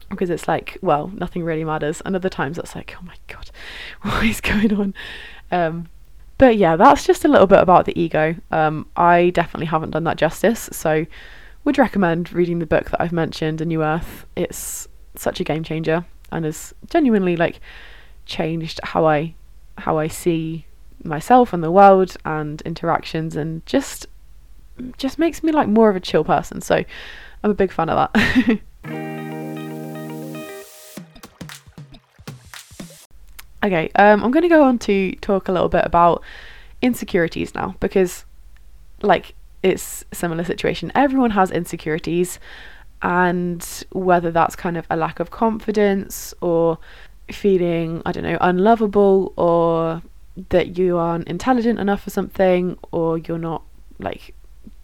because 0.09 0.29
it's 0.29 0.47
like, 0.47 0.77
well, 0.81 1.07
nothing 1.15 1.43
really 1.43 1.63
matters. 1.63 2.01
And 2.05 2.15
other 2.15 2.29
times 2.29 2.57
it's 2.57 2.75
like, 2.75 2.95
oh 2.99 3.05
my 3.05 3.15
god, 3.27 3.51
what 4.01 4.25
is 4.25 4.41
going 4.41 4.73
on? 4.73 4.93
Um, 5.51 5.89
but 6.37 6.57
yeah, 6.57 6.75
that's 6.75 7.05
just 7.05 7.25
a 7.25 7.27
little 7.27 7.47
bit 7.47 7.59
about 7.59 7.85
the 7.85 7.99
ego. 7.99 8.35
Um, 8.51 8.87
I 8.95 9.29
definitely 9.31 9.67
haven't 9.67 9.91
done 9.91 10.05
that 10.05 10.17
justice, 10.17 10.69
so 10.71 11.05
would 11.65 11.77
recommend 11.77 12.31
reading 12.31 12.59
the 12.59 12.65
book 12.65 12.89
that 12.91 13.01
I've 13.01 13.11
mentioned, 13.11 13.59
A 13.59 13.65
New 13.65 13.83
Earth. 13.83 14.25
It's 14.35 14.87
such 15.15 15.39
a 15.39 15.43
game 15.43 15.63
changer 15.63 16.05
and 16.31 16.45
has 16.45 16.73
genuinely 16.89 17.35
like 17.35 17.59
changed 18.29 18.79
how 18.83 19.05
I 19.05 19.35
how 19.77 19.97
I 19.97 20.07
see 20.07 20.65
myself 21.03 21.51
and 21.53 21.63
the 21.63 21.71
world 21.71 22.15
and 22.23 22.61
interactions 22.61 23.35
and 23.35 23.65
just 23.65 24.05
just 24.97 25.19
makes 25.19 25.43
me 25.43 25.51
like 25.51 25.67
more 25.67 25.89
of 25.89 25.95
a 25.95 25.99
chill 25.99 26.23
person. 26.23 26.61
So 26.61 26.75
I'm 27.43 27.51
a 27.51 27.53
big 27.53 27.71
fan 27.71 27.89
of 27.89 28.09
that. 28.13 28.59
okay, 33.63 33.89
um, 33.95 34.23
I'm 34.23 34.31
going 34.31 34.43
to 34.43 34.49
go 34.49 34.63
on 34.63 34.79
to 34.79 35.11
talk 35.15 35.47
a 35.49 35.51
little 35.51 35.69
bit 35.69 35.85
about 35.85 36.23
insecurities 36.81 37.53
now 37.53 37.75
because 37.79 38.23
like 39.01 39.33
it's 39.63 40.05
a 40.11 40.15
similar 40.15 40.43
situation. 40.45 40.91
Everyone 40.95 41.31
has 41.31 41.51
insecurities 41.51 42.39
and 43.01 43.85
whether 43.91 44.31
that's 44.31 44.55
kind 44.55 44.77
of 44.77 44.85
a 44.89 44.95
lack 44.95 45.19
of 45.19 45.31
confidence 45.31 46.33
or 46.41 46.77
feeling, 47.33 48.01
I 48.05 48.11
don't 48.11 48.23
know, 48.23 48.37
unlovable 48.41 49.33
or 49.35 50.01
that 50.49 50.77
you 50.77 50.97
aren't 50.97 51.27
intelligent 51.27 51.79
enough 51.79 52.03
for 52.03 52.09
something 52.09 52.77
or 52.91 53.17
you're 53.17 53.37
not 53.37 53.63
like 53.99 54.33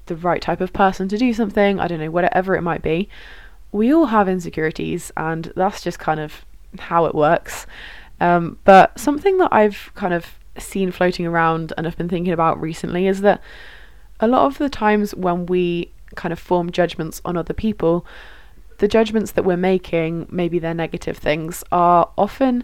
the 0.08 0.16
right 0.16 0.42
type 0.42 0.62
of 0.62 0.74
person 0.74 1.08
to 1.10 1.18
do 1.18 1.34
something, 1.34 1.80
I 1.80 1.88
don't 1.88 2.00
know, 2.00 2.12
whatever 2.12 2.56
it 2.56 2.62
might 2.62 2.82
be. 2.82 3.10
We 3.72 3.94
all 3.94 4.06
have 4.06 4.30
insecurities, 4.30 5.12
and 5.18 5.52
that's 5.56 5.82
just 5.82 6.00
kind 6.00 6.20
of 6.20 6.46
how 6.80 7.06
it 7.06 7.16
works. 7.16 7.66
Um, 8.22 8.58
but 8.64 8.98
something 9.00 9.38
that 9.40 9.50
I've 9.52 9.92
kind 9.96 10.14
of 10.14 10.40
seen 10.58 10.92
floating 10.92 11.26
around 11.26 11.74
and 11.78 11.86
I've 11.86 11.98
been 11.98 12.08
thinking 12.08 12.32
about 12.32 12.62
recently 12.62 13.08
is 13.08 13.22
that 13.22 13.42
a 14.22 14.28
lot 14.28 14.46
of 14.46 14.58
the 14.58 14.70
times 14.70 15.14
when 15.14 15.46
we 15.48 15.92
kind 16.16 16.32
of 16.32 16.40
form 16.40 16.72
judgments 16.72 17.22
on 17.26 17.36
other 17.36 17.54
people, 17.54 18.06
the 18.78 18.88
judgments 18.88 19.32
that 19.32 19.44
we're 19.44 19.58
making, 19.58 20.28
maybe 20.30 20.60
they're 20.60 20.74
negative 20.74 21.18
things, 21.18 21.64
are 21.72 22.10
often 22.18 22.64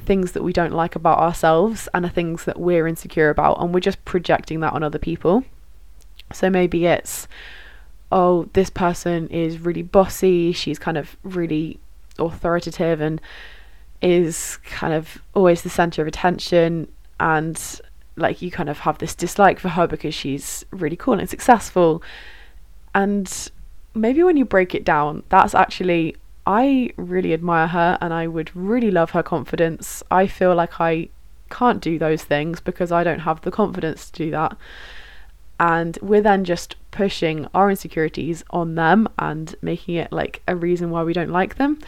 things 0.00 0.32
that 0.32 0.42
we 0.42 0.52
don't 0.52 0.72
like 0.72 0.94
about 0.94 1.18
ourselves 1.18 1.88
and 1.92 2.04
are 2.04 2.10
things 2.10 2.44
that 2.44 2.58
we're 2.58 2.86
insecure 2.86 3.30
about, 3.30 3.60
and 3.60 3.74
we're 3.74 3.80
just 3.80 4.04
projecting 4.04 4.60
that 4.60 4.72
on 4.72 4.82
other 4.82 4.98
people. 4.98 5.44
So 6.32 6.50
maybe 6.50 6.86
it's, 6.86 7.26
oh, 8.12 8.48
this 8.52 8.70
person 8.70 9.28
is 9.28 9.58
really 9.58 9.82
bossy, 9.82 10.52
she's 10.52 10.78
kind 10.78 10.96
of 10.96 11.16
really 11.22 11.80
authoritative 12.18 13.00
and 13.00 13.20
is 14.00 14.58
kind 14.64 14.92
of 14.92 15.18
always 15.34 15.62
the 15.62 15.70
center 15.70 16.02
of 16.02 16.08
attention, 16.08 16.88
and 17.18 17.80
like 18.16 18.42
you 18.42 18.50
kind 18.50 18.68
of 18.68 18.80
have 18.80 18.98
this 18.98 19.14
dislike 19.14 19.58
for 19.58 19.68
her 19.70 19.86
because 19.86 20.14
she's 20.14 20.64
really 20.70 20.96
cool 20.96 21.18
and 21.18 21.28
successful. 21.28 22.02
And 22.94 23.50
maybe 23.98 24.22
when 24.22 24.36
you 24.36 24.44
break 24.44 24.74
it 24.74 24.84
down, 24.84 25.22
that's 25.28 25.54
actually 25.54 26.16
I 26.46 26.90
really 26.96 27.34
admire 27.34 27.66
her 27.66 27.98
and 28.00 28.14
I 28.14 28.26
would 28.26 28.54
really 28.56 28.90
love 28.90 29.10
her 29.10 29.22
confidence. 29.22 30.02
I 30.10 30.26
feel 30.26 30.54
like 30.54 30.80
I 30.80 31.10
can't 31.50 31.82
do 31.82 31.98
those 31.98 32.24
things 32.24 32.60
because 32.60 32.90
I 32.90 33.04
don't 33.04 33.20
have 33.20 33.42
the 33.42 33.50
confidence 33.50 34.10
to 34.10 34.24
do 34.24 34.30
that. 34.30 34.56
And 35.60 35.98
we're 36.00 36.22
then 36.22 36.44
just 36.44 36.76
pushing 36.90 37.46
our 37.52 37.68
insecurities 37.68 38.44
on 38.50 38.76
them 38.76 39.08
and 39.18 39.54
making 39.60 39.96
it 39.96 40.12
like 40.12 40.42
a 40.48 40.56
reason 40.56 40.90
why 40.90 41.02
we 41.02 41.12
don't 41.12 41.30
like 41.30 41.56
them. 41.56 41.80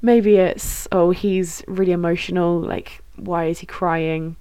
Maybe 0.00 0.36
it's, 0.36 0.86
oh, 0.92 1.10
he's 1.10 1.64
really 1.66 1.92
emotional, 1.92 2.60
like, 2.60 3.02
why 3.16 3.46
is 3.46 3.60
he 3.60 3.66
crying? 3.66 4.36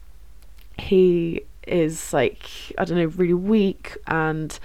He 0.77 1.45
is 1.65 2.13
like, 2.13 2.43
I 2.77 2.85
don't 2.85 2.97
know, 2.97 3.05
really 3.05 3.33
weak 3.33 3.97
and 4.07 4.57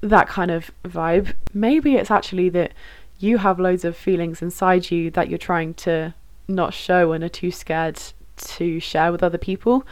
that 0.00 0.28
kind 0.28 0.50
of 0.50 0.70
vibe. 0.84 1.34
Maybe 1.52 1.96
it's 1.96 2.10
actually 2.10 2.48
that 2.50 2.72
you 3.18 3.38
have 3.38 3.60
loads 3.60 3.84
of 3.84 3.96
feelings 3.96 4.40
inside 4.40 4.90
you 4.90 5.10
that 5.10 5.28
you're 5.28 5.38
trying 5.38 5.74
to 5.74 6.14
not 6.48 6.72
show 6.72 7.12
and 7.12 7.22
are 7.22 7.28
too 7.28 7.50
scared 7.50 8.00
to 8.36 8.80
share 8.80 9.12
with 9.12 9.22
other 9.22 9.38
people. 9.38 9.86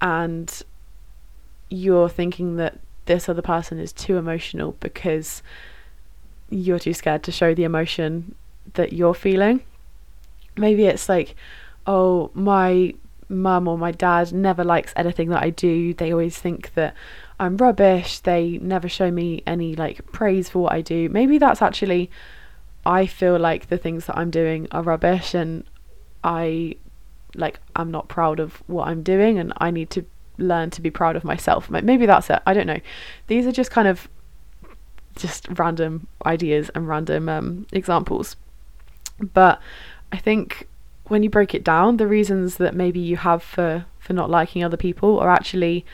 And 0.00 0.62
you're 1.70 2.08
thinking 2.08 2.56
that 2.56 2.78
this 3.06 3.28
other 3.28 3.42
person 3.42 3.78
is 3.78 3.92
too 3.92 4.16
emotional 4.16 4.76
because 4.80 5.42
you're 6.50 6.78
too 6.78 6.94
scared 6.94 7.22
to 7.24 7.32
show 7.32 7.54
the 7.54 7.64
emotion 7.64 8.34
that 8.74 8.92
you're 8.92 9.14
feeling. 9.14 9.62
Maybe 10.56 10.84
it's 10.84 11.08
like, 11.08 11.34
oh, 11.86 12.30
my 12.34 12.94
mum 13.28 13.68
or 13.68 13.78
my 13.78 13.90
dad 13.92 14.32
never 14.32 14.64
likes 14.64 14.92
anything 14.96 15.28
that 15.30 15.42
I 15.42 15.50
do. 15.50 15.94
They 15.94 16.12
always 16.12 16.38
think 16.38 16.74
that 16.74 16.94
I'm 17.38 17.56
rubbish. 17.56 18.20
They 18.20 18.58
never 18.58 18.88
show 18.88 19.10
me 19.10 19.42
any 19.46 19.74
like 19.74 20.06
praise 20.12 20.48
for 20.48 20.60
what 20.60 20.72
I 20.72 20.80
do. 20.80 21.08
Maybe 21.08 21.38
that's 21.38 21.62
actually 21.62 22.10
I 22.84 23.06
feel 23.06 23.38
like 23.38 23.68
the 23.68 23.78
things 23.78 24.06
that 24.06 24.18
I'm 24.18 24.30
doing 24.30 24.68
are 24.70 24.82
rubbish 24.82 25.34
and 25.34 25.64
I 26.24 26.76
like 27.34 27.60
I'm 27.74 27.90
not 27.90 28.08
proud 28.08 28.40
of 28.40 28.62
what 28.66 28.88
I'm 28.88 29.02
doing 29.02 29.38
and 29.38 29.52
I 29.58 29.70
need 29.70 29.90
to 29.90 30.04
learn 30.38 30.70
to 30.70 30.80
be 30.80 30.90
proud 30.90 31.16
of 31.16 31.24
myself. 31.24 31.70
Maybe 31.70 32.06
that's 32.06 32.30
it. 32.30 32.40
I 32.46 32.54
don't 32.54 32.66
know. 32.66 32.80
These 33.26 33.46
are 33.46 33.52
just 33.52 33.70
kind 33.70 33.88
of 33.88 34.08
just 35.16 35.46
random 35.58 36.06
ideas 36.24 36.70
and 36.74 36.88
random 36.88 37.28
um, 37.28 37.66
examples. 37.72 38.36
But 39.20 39.60
I 40.10 40.16
think 40.16 40.68
when 41.12 41.22
you 41.22 41.28
break 41.28 41.54
it 41.54 41.62
down, 41.62 41.98
the 41.98 42.06
reasons 42.06 42.56
that 42.56 42.74
maybe 42.74 42.98
you 42.98 43.18
have 43.18 43.42
for 43.42 43.84
for 43.98 44.14
not 44.14 44.30
liking 44.30 44.64
other 44.64 44.78
people 44.78 45.20
are 45.20 45.28
actually 45.28 45.84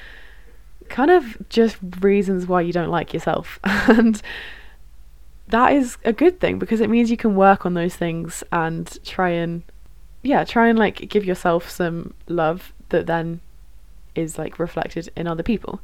kind 0.89 1.11
of 1.11 1.37
just 1.49 1.77
reasons 2.01 2.47
why 2.47 2.61
you 2.61 2.73
don't 2.73 2.89
like 2.89 3.13
yourself. 3.13 3.59
and 3.65 4.23
that 5.49 5.73
is 5.73 5.99
a 6.05 6.13
good 6.13 6.39
thing 6.39 6.61
because 6.61 6.81
it 6.81 6.89
means 6.89 7.11
you 7.11 7.17
can 7.17 7.35
work 7.35 7.67
on 7.67 7.75
those 7.75 7.97
things 7.97 8.45
and 8.53 8.97
try 9.05 9.31
and 9.31 9.65
yeah, 10.23 10.45
try 10.45 10.69
and 10.69 10.79
like 10.79 11.09
give 11.09 11.25
yourself 11.25 11.69
some 11.69 12.15
love 12.29 12.73
that 12.91 13.07
then 13.07 13.41
is 14.15 14.39
like 14.39 14.61
reflected 14.61 15.11
in 15.17 15.27
other 15.27 15.43
people. 15.43 15.81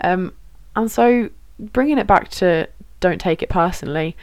Um, 0.00 0.32
and 0.74 0.90
so 0.90 1.28
bringing 1.58 1.98
it 1.98 2.06
back 2.06 2.30
to 2.30 2.68
don't 3.00 3.20
take 3.20 3.42
it 3.42 3.50
personally, 3.50 4.16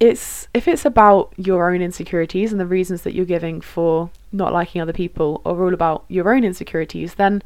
it's 0.00 0.48
if 0.54 0.66
it's 0.66 0.86
about 0.86 1.32
your 1.36 1.72
own 1.72 1.82
insecurities 1.82 2.52
and 2.52 2.60
the 2.60 2.66
reasons 2.66 3.02
that 3.02 3.14
you're 3.14 3.26
giving 3.26 3.60
for 3.60 4.10
not 4.32 4.52
liking 4.52 4.80
other 4.80 4.94
people 4.94 5.42
or 5.44 5.62
all 5.62 5.74
about 5.74 6.04
your 6.08 6.34
own 6.34 6.42
insecurities, 6.42 7.14
then 7.14 7.42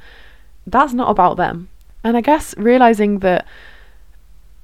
that's 0.67 0.93
not 0.93 1.11
about 1.11 1.37
them. 1.37 1.69
And 2.05 2.17
I 2.17 2.21
guess 2.21 2.57
realizing 2.57 3.19
that 3.19 3.45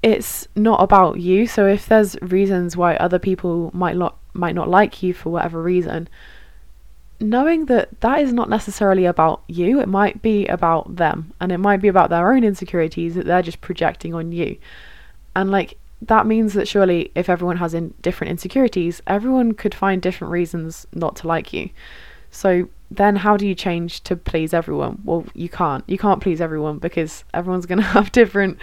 it's 0.03 0.46
not 0.55 0.83
about 0.83 1.18
you. 1.18 1.46
So 1.46 1.66
if 1.66 1.87
there's 1.87 2.16
reasons 2.22 2.76
why 2.76 2.94
other 2.96 3.18
people 3.18 3.70
might 3.74 3.96
not 3.96 4.16
might 4.33 4.55
not 4.55 4.68
like 4.68 5.03
you 5.03 5.12
for 5.12 5.31
whatever 5.31 5.61
reason, 5.61 6.09
knowing 7.18 7.66
that 7.66 8.00
that 8.03 8.20
is 8.20 8.33
not 8.33 8.48
necessarily 8.48 9.05
about 9.05 9.42
you, 9.48 9.81
it 9.81 9.88
might 9.88 10.22
be 10.22 10.46
about 10.46 10.94
them 10.94 11.33
and 11.40 11.50
it 11.50 11.59
might 11.59 11.81
be 11.81 11.88
about 11.88 12.09
their 12.09 12.33
own 12.33 12.44
insecurities 12.44 13.16
that 13.16 13.26
they're 13.26 13.42
just 13.42 13.61
projecting 13.61 14.14
on 14.14 14.31
you. 14.31 14.57
And 15.35 15.50
like 15.50 15.76
that 16.02 16.26
means 16.26 16.54
that 16.54 16.66
surely 16.66 17.12
if 17.14 17.28
everyone 17.28 17.58
has 17.58 17.74
in 17.74 17.94
different 18.00 18.30
insecurities, 18.30 19.02
everyone 19.06 19.52
could 19.52 19.74
find 19.74 20.00
different 20.00 20.32
reasons 20.32 20.86
not 20.94 21.16
to 21.16 21.26
like 21.28 21.52
you. 21.52 21.70
So 22.30 22.68
then 22.90 23.16
how 23.16 23.36
do 23.36 23.46
you 23.46 23.54
change 23.54 24.02
to 24.04 24.16
please 24.16 24.54
everyone? 24.54 25.00
Well, 25.04 25.26
you 25.34 25.48
can't. 25.48 25.84
You 25.86 25.98
can't 25.98 26.22
please 26.22 26.40
everyone 26.40 26.78
because 26.78 27.24
everyone's 27.34 27.66
going 27.66 27.78
to 27.82 27.84
have 27.84 28.12
different 28.12 28.58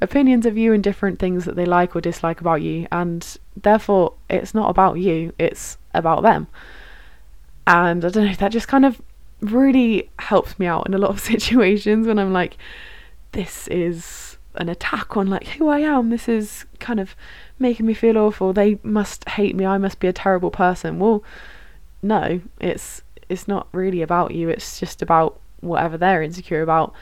opinions 0.00 0.44
of 0.46 0.58
you 0.58 0.72
and 0.72 0.82
different 0.82 1.18
things 1.18 1.44
that 1.44 1.56
they 1.56 1.64
like 1.64 1.96
or 1.96 2.00
dislike 2.00 2.40
about 2.40 2.60
you 2.60 2.86
and 2.90 3.38
therefore 3.56 4.14
it's 4.28 4.54
not 4.54 4.68
about 4.68 4.98
you, 4.98 5.32
it's 5.38 5.78
about 5.94 6.22
them. 6.22 6.46
And 7.66 8.04
I 8.04 8.08
don't 8.08 8.26
know, 8.26 8.34
that 8.34 8.52
just 8.52 8.68
kind 8.68 8.84
of 8.84 9.00
really 9.40 10.10
helps 10.18 10.58
me 10.58 10.66
out 10.66 10.86
in 10.86 10.94
a 10.94 10.98
lot 10.98 11.10
of 11.10 11.20
situations 11.32 12.06
when 12.06 12.18
I'm 12.18 12.32
like 12.32 12.56
this 13.32 13.66
is 13.68 14.31
an 14.54 14.68
attack 14.68 15.16
on 15.16 15.28
like 15.28 15.46
who 15.48 15.68
I 15.68 15.80
am. 15.80 16.10
This 16.10 16.28
is 16.28 16.64
kind 16.78 17.00
of 17.00 17.16
making 17.58 17.86
me 17.86 17.94
feel 17.94 18.18
awful. 18.18 18.52
They 18.52 18.78
must 18.82 19.28
hate 19.30 19.56
me. 19.56 19.64
I 19.64 19.78
must 19.78 20.00
be 20.00 20.08
a 20.08 20.12
terrible 20.12 20.50
person. 20.50 20.98
Well, 20.98 21.24
no, 22.02 22.40
it's 22.60 23.02
it's 23.28 23.48
not 23.48 23.68
really 23.72 24.02
about 24.02 24.32
you. 24.32 24.48
It's 24.48 24.78
just 24.78 25.02
about 25.02 25.40
whatever 25.60 25.96
they're 25.96 26.22
insecure 26.22 26.62
about 26.62 26.92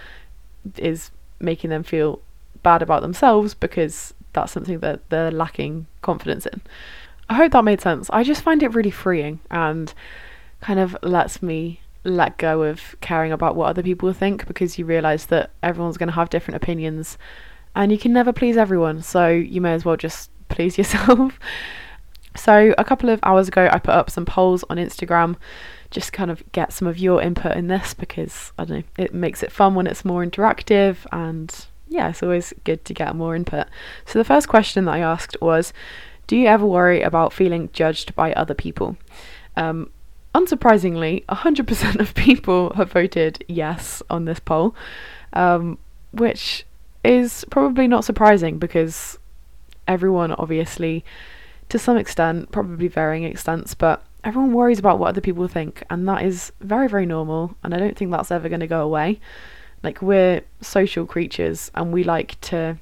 is 0.76 1.10
making 1.40 1.70
them 1.70 1.82
feel 1.82 2.20
bad 2.62 2.82
about 2.82 3.02
themselves 3.02 3.54
because 3.54 4.14
that's 4.32 4.52
something 4.52 4.78
that 4.80 5.08
they're 5.10 5.30
lacking 5.30 5.86
confidence 6.02 6.46
in. 6.46 6.60
I 7.28 7.34
hope 7.34 7.52
that 7.52 7.64
made 7.64 7.80
sense. 7.80 8.10
I 8.10 8.22
just 8.22 8.42
find 8.42 8.62
it 8.62 8.74
really 8.74 8.90
freeing 8.90 9.40
and 9.50 9.92
kind 10.60 10.78
of 10.78 10.96
lets 11.02 11.42
me 11.42 11.80
let 12.04 12.38
go 12.38 12.62
of 12.62 12.96
caring 13.00 13.32
about 13.32 13.56
what 13.56 13.68
other 13.68 13.82
people 13.82 14.12
think 14.12 14.46
because 14.46 14.78
you 14.78 14.84
realize 14.84 15.26
that 15.26 15.50
everyone's 15.62 15.98
going 15.98 16.08
to 16.08 16.14
have 16.14 16.30
different 16.30 16.56
opinions 16.56 17.18
and 17.74 17.92
you 17.92 17.98
can 17.98 18.12
never 18.12 18.32
please 18.32 18.56
everyone, 18.56 19.02
so 19.02 19.28
you 19.28 19.60
may 19.60 19.74
as 19.74 19.84
well 19.84 19.96
just 19.96 20.30
please 20.48 20.76
yourself. 20.76 21.38
so, 22.36 22.74
a 22.76 22.84
couple 22.84 23.08
of 23.08 23.20
hours 23.22 23.48
ago, 23.48 23.68
I 23.70 23.78
put 23.78 23.94
up 23.94 24.10
some 24.10 24.24
polls 24.24 24.64
on 24.68 24.76
Instagram 24.76 25.36
just 25.90 26.12
kind 26.12 26.30
of 26.30 26.42
get 26.52 26.72
some 26.72 26.86
of 26.86 26.98
your 26.98 27.20
input 27.20 27.56
in 27.56 27.66
this 27.66 27.94
because 27.94 28.52
I 28.58 28.64
don't 28.64 28.78
know, 28.78 29.04
it 29.04 29.12
makes 29.12 29.42
it 29.42 29.52
fun 29.52 29.74
when 29.74 29.86
it's 29.86 30.04
more 30.04 30.24
interactive 30.24 30.98
and 31.12 31.52
yeah, 31.88 32.10
it's 32.10 32.22
always 32.22 32.52
good 32.64 32.84
to 32.84 32.94
get 32.94 33.16
more 33.16 33.34
input. 33.34 33.66
So 34.06 34.18
the 34.18 34.24
first 34.24 34.48
question 34.48 34.84
that 34.84 34.94
I 34.94 35.00
asked 35.00 35.36
was, 35.40 35.72
do 36.28 36.36
you 36.36 36.46
ever 36.46 36.64
worry 36.64 37.02
about 37.02 37.32
feeling 37.32 37.68
judged 37.72 38.14
by 38.14 38.32
other 38.34 38.54
people? 38.54 38.96
Um, 39.56 39.90
unsurprisingly, 40.34 41.24
100% 41.26 42.00
of 42.00 42.14
people 42.14 42.72
have 42.74 42.92
voted 42.92 43.44
yes 43.48 44.02
on 44.10 44.24
this 44.24 44.40
poll, 44.40 44.74
um, 45.32 45.78
which 46.12 46.64
is 47.04 47.44
probably 47.50 47.88
not 47.88 48.04
surprising 48.04 48.58
because 48.58 49.18
everyone, 49.88 50.32
obviously, 50.32 51.04
to 51.68 51.78
some 51.78 51.96
extent, 51.96 52.50
probably 52.52 52.88
varying 52.88 53.24
extents, 53.24 53.74
but 53.74 54.04
everyone 54.24 54.52
worries 54.52 54.78
about 54.78 54.98
what 54.98 55.08
other 55.08 55.20
people 55.20 55.48
think, 55.48 55.82
and 55.90 56.06
that 56.08 56.24
is 56.24 56.52
very, 56.60 56.88
very 56.88 57.06
normal, 57.06 57.56
and 57.62 57.74
I 57.74 57.78
don't 57.78 57.96
think 57.96 58.10
that's 58.10 58.30
ever 58.30 58.48
going 58.48 58.60
to 58.60 58.66
go 58.66 58.82
away. 58.82 59.20
Like 59.82 60.02
we're 60.02 60.42
social 60.60 61.06
creatures 61.06 61.70
and 61.74 61.90
we 61.92 62.04
like 62.04 62.38
to 62.42 62.78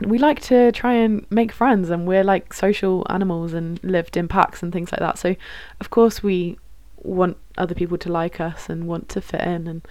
we 0.00 0.18
like 0.18 0.40
to 0.40 0.72
try 0.72 0.94
and 0.94 1.24
make 1.30 1.52
friends 1.52 1.90
and 1.90 2.06
we're 2.06 2.24
like 2.24 2.52
social 2.52 3.06
animals 3.08 3.52
and 3.52 3.82
lived 3.84 4.16
in 4.16 4.28
packs 4.28 4.62
and 4.62 4.72
things 4.72 4.90
like 4.92 4.98
that. 4.98 5.18
So 5.18 5.36
of 5.80 5.90
course 5.90 6.22
we 6.22 6.58
want 6.96 7.36
other 7.56 7.74
people 7.74 7.98
to 7.98 8.10
like 8.10 8.40
us 8.40 8.68
and 8.68 8.88
want 8.88 9.08
to 9.10 9.20
fit 9.20 9.42
in 9.42 9.66
and 9.66 9.86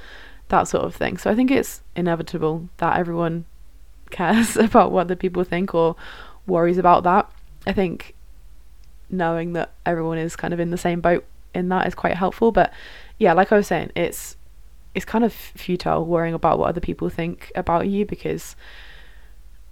that 0.50 0.68
sort 0.68 0.84
of 0.84 0.96
thing. 0.96 1.18
So 1.18 1.32
I 1.32 1.36
think 1.36 1.52
it's 1.52 1.82
inevitable 1.96 2.70
that 2.78 2.98
everyone 2.98 3.46
cares 4.10 4.58
about 4.68 4.92
what 4.92 5.08
the 5.08 5.16
people 5.16 5.44
think 5.44 5.74
or 5.74 5.96
worries 6.46 6.78
about 6.78 7.04
that. 7.04 7.32
I 7.66 7.74
think 7.74 8.14
knowing 9.10 9.54
that 9.54 9.74
everyone 9.86 10.18
is 10.18 10.36
kind 10.36 10.54
of 10.54 10.60
in 10.60 10.72
the 10.72 10.78
same 10.78 11.00
boat 11.00 11.24
in 11.54 11.70
that 11.70 11.88
is 11.88 11.96
quite 11.96 12.16
helpful. 12.16 12.52
But 12.52 12.74
yeah, 13.20 13.34
like 13.34 13.52
I 13.52 13.58
was 13.58 13.68
saying, 13.68 13.92
it's 13.96 14.36
it's 14.94 15.06
kind 15.06 15.24
of 15.24 15.34
futile 15.34 16.06
worrying 16.06 16.36
about 16.36 16.60
what 16.60 16.70
other 16.70 16.82
people 16.82 17.10
think 17.10 17.52
about 17.56 17.88
you 17.88 18.06
because 18.06 18.56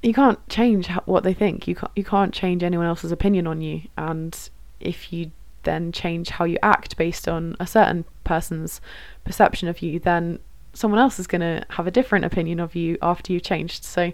you 0.01 0.13
can't 0.13 0.47
change 0.49 0.87
what 1.05 1.23
they 1.23 1.33
think. 1.33 1.67
You 1.67 1.75
can't 1.75 1.91
you 1.95 2.03
can't 2.03 2.33
change 2.33 2.63
anyone 2.63 2.85
else's 2.85 3.11
opinion 3.11 3.47
on 3.47 3.61
you, 3.61 3.83
and 3.97 4.37
if 4.79 5.13
you 5.13 5.31
then 5.63 5.91
change 5.91 6.29
how 6.29 6.45
you 6.45 6.57
act 6.63 6.97
based 6.97 7.27
on 7.27 7.55
a 7.59 7.67
certain 7.67 8.05
person's 8.23 8.81
perception 9.23 9.67
of 9.67 9.81
you, 9.81 9.99
then 9.99 10.39
someone 10.73 10.99
else 10.99 11.19
is 11.19 11.27
going 11.27 11.41
to 11.41 11.63
have 11.69 11.85
a 11.85 11.91
different 11.91 12.25
opinion 12.25 12.59
of 12.59 12.75
you 12.75 12.97
after 13.01 13.31
you've 13.31 13.43
changed. 13.43 13.83
So, 13.83 14.11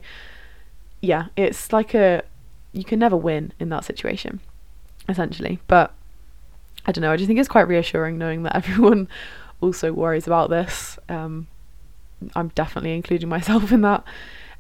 yeah, 1.01 1.27
it's 1.37 1.71
like 1.71 1.93
a 1.93 2.23
you 2.73 2.83
can 2.83 2.99
never 2.99 3.15
win 3.15 3.53
in 3.59 3.69
that 3.69 3.85
situation, 3.85 4.41
essentially. 5.07 5.59
But 5.67 5.93
I 6.85 6.91
don't 6.91 7.01
know. 7.01 7.11
I 7.11 7.17
just 7.17 7.27
think 7.27 7.39
it's 7.39 7.49
quite 7.49 7.67
reassuring 7.67 8.17
knowing 8.17 8.43
that 8.43 8.55
everyone 8.67 9.07
also 9.61 9.93
worries 9.93 10.27
about 10.27 10.49
this. 10.49 10.99
Um, 11.07 11.47
I'm 12.35 12.49
definitely 12.49 12.93
including 12.93 13.29
myself 13.29 13.71
in 13.71 13.81
that. 13.81 14.03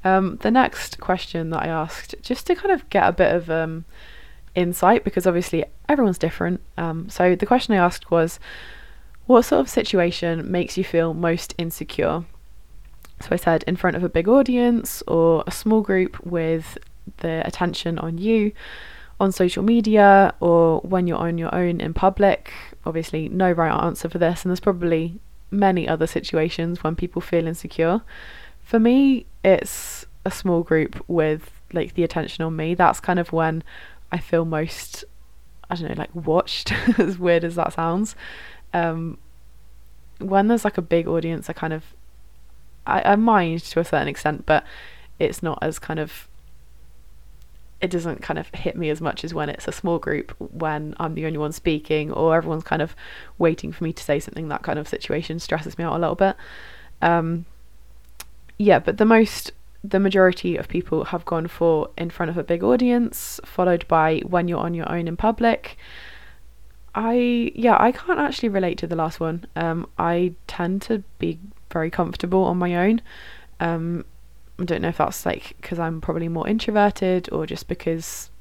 Um, 0.03 0.37
the 0.41 0.51
next 0.51 0.99
question 0.99 1.49
that 1.49 1.63
I 1.63 1.67
asked, 1.67 2.15
just 2.21 2.47
to 2.47 2.55
kind 2.55 2.71
of 2.71 2.89
get 2.89 3.07
a 3.07 3.11
bit 3.11 3.35
of 3.35 3.49
um, 3.49 3.85
insight, 4.55 5.03
because 5.03 5.27
obviously 5.27 5.65
everyone's 5.89 6.17
different. 6.17 6.61
Um, 6.77 7.09
so 7.09 7.35
the 7.35 7.45
question 7.45 7.73
I 7.73 7.77
asked 7.77 8.11
was, 8.11 8.39
what 9.25 9.43
sort 9.43 9.59
of 9.59 9.69
situation 9.69 10.49
makes 10.49 10.77
you 10.77 10.83
feel 10.83 11.13
most 11.13 11.53
insecure? 11.57 12.23
So 13.19 13.29
I 13.31 13.35
said 13.35 13.63
in 13.63 13.75
front 13.75 13.97
of 13.97 14.03
a 14.03 14.09
big 14.09 14.27
audience 14.27 15.03
or 15.07 15.43
a 15.47 15.51
small 15.51 15.81
group 15.81 16.23
with 16.25 16.77
the 17.17 17.45
attention 17.45 17.97
on 17.99 18.17
you 18.17 18.51
on 19.19 19.31
social 19.31 19.63
media 19.63 20.33
or 20.39 20.79
when 20.81 21.07
you're 21.07 21.17
on 21.17 21.37
your 21.37 21.53
own 21.53 21.81
in 21.81 21.93
public. 21.93 22.53
Obviously, 22.85 23.27
no 23.29 23.51
right 23.51 23.71
answer 23.83 24.07
for 24.09 24.19
this, 24.19 24.43
and 24.43 24.49
there's 24.49 24.59
probably 24.59 25.19
many 25.49 25.87
other 25.87 26.07
situations 26.07 26.83
when 26.83 26.95
people 26.95 27.21
feel 27.21 27.47
insecure. 27.47 28.01
For 28.67 28.81
me, 28.81 29.25
it's 29.45 30.05
a 30.25 30.29
small 30.29 30.61
group 30.61 31.01
with 31.07 31.49
like 31.71 31.93
the 31.93 32.03
attention 32.03 32.43
on 32.43 32.57
me. 32.57 32.75
That's 32.75 32.99
kind 32.99 33.17
of 33.17 33.31
when 33.31 33.63
I 34.11 34.17
feel 34.17 34.43
most, 34.43 35.05
I 35.69 35.75
don't 35.75 35.87
know, 35.87 35.95
like 35.95 36.13
watched, 36.13 36.73
as 36.99 37.17
weird 37.17 37.45
as 37.45 37.55
that 37.55 37.71
sounds. 37.71 38.13
Um, 38.73 39.19
when 40.19 40.49
there's 40.49 40.65
like 40.65 40.77
a 40.77 40.81
big 40.81 41.07
audience, 41.07 41.49
I 41.49 41.53
kind 41.53 41.71
of, 41.71 41.85
I, 42.85 43.13
I 43.13 43.15
mind 43.15 43.61
to 43.63 43.79
a 43.79 43.85
certain 43.85 44.09
extent, 44.09 44.45
but 44.45 44.65
it's 45.17 45.41
not 45.41 45.59
as 45.61 45.79
kind 45.79 46.01
of 46.01 46.27
it 47.79 47.89
doesn't 47.89 48.21
kind 48.21 48.37
of 48.37 48.53
hit 48.53 48.75
me 48.75 48.89
as 48.89 48.99
much 48.99 49.23
as 49.23 49.33
when 49.33 49.47
it's 49.47 49.69
a 49.69 49.71
small 49.71 49.97
group 49.97 50.35
when 50.39 50.93
I'm 50.99 51.13
the 51.13 51.25
only 51.25 51.37
one 51.37 51.53
speaking 51.53 52.11
or 52.11 52.35
everyone's 52.35 52.65
kind 52.65 52.81
of 52.81 52.97
waiting 53.37 53.71
for 53.71 53.85
me 53.85 53.93
to 53.93 54.03
say 54.03 54.19
something. 54.19 54.49
That 54.49 54.63
kind 54.63 54.77
of 54.77 54.89
situation 54.89 55.39
stresses 55.39 55.77
me 55.77 55.85
out 55.85 55.95
a 55.95 55.99
little 55.99 56.15
bit. 56.15 56.35
Um, 57.01 57.45
yeah, 58.57 58.79
but 58.79 58.97
the 58.97 59.05
most, 59.05 59.51
the 59.83 59.99
majority 59.99 60.57
of 60.57 60.67
people 60.67 61.05
have 61.05 61.25
gone 61.25 61.47
for 61.47 61.89
in 61.97 62.09
front 62.09 62.29
of 62.29 62.37
a 62.37 62.43
big 62.43 62.63
audience, 62.63 63.39
followed 63.45 63.87
by 63.87 64.19
when 64.19 64.47
you're 64.47 64.59
on 64.59 64.73
your 64.73 64.91
own 64.91 65.07
in 65.07 65.17
public. 65.17 65.77
I, 66.95 67.51
yeah, 67.53 67.77
I 67.79 67.91
can't 67.91 68.19
actually 68.19 68.49
relate 68.49 68.77
to 68.79 68.87
the 68.87 68.95
last 68.95 69.19
one. 69.19 69.45
Um, 69.55 69.87
I 69.99 70.33
tend 70.47 70.81
to 70.83 71.03
be 71.19 71.39
very 71.71 71.91
comfortable 71.91 72.43
on 72.45 72.57
my 72.57 72.75
own. 72.75 73.01
Um, 73.59 74.05
I 74.59 74.63
don't 74.63 74.81
know 74.81 74.89
if 74.89 74.97
that's 74.97 75.25
like 75.25 75.55
because 75.61 75.77
I'm 75.77 76.01
probably 76.01 76.27
more 76.27 76.47
introverted 76.47 77.29
or 77.31 77.45
just 77.45 77.67
because 77.67 78.31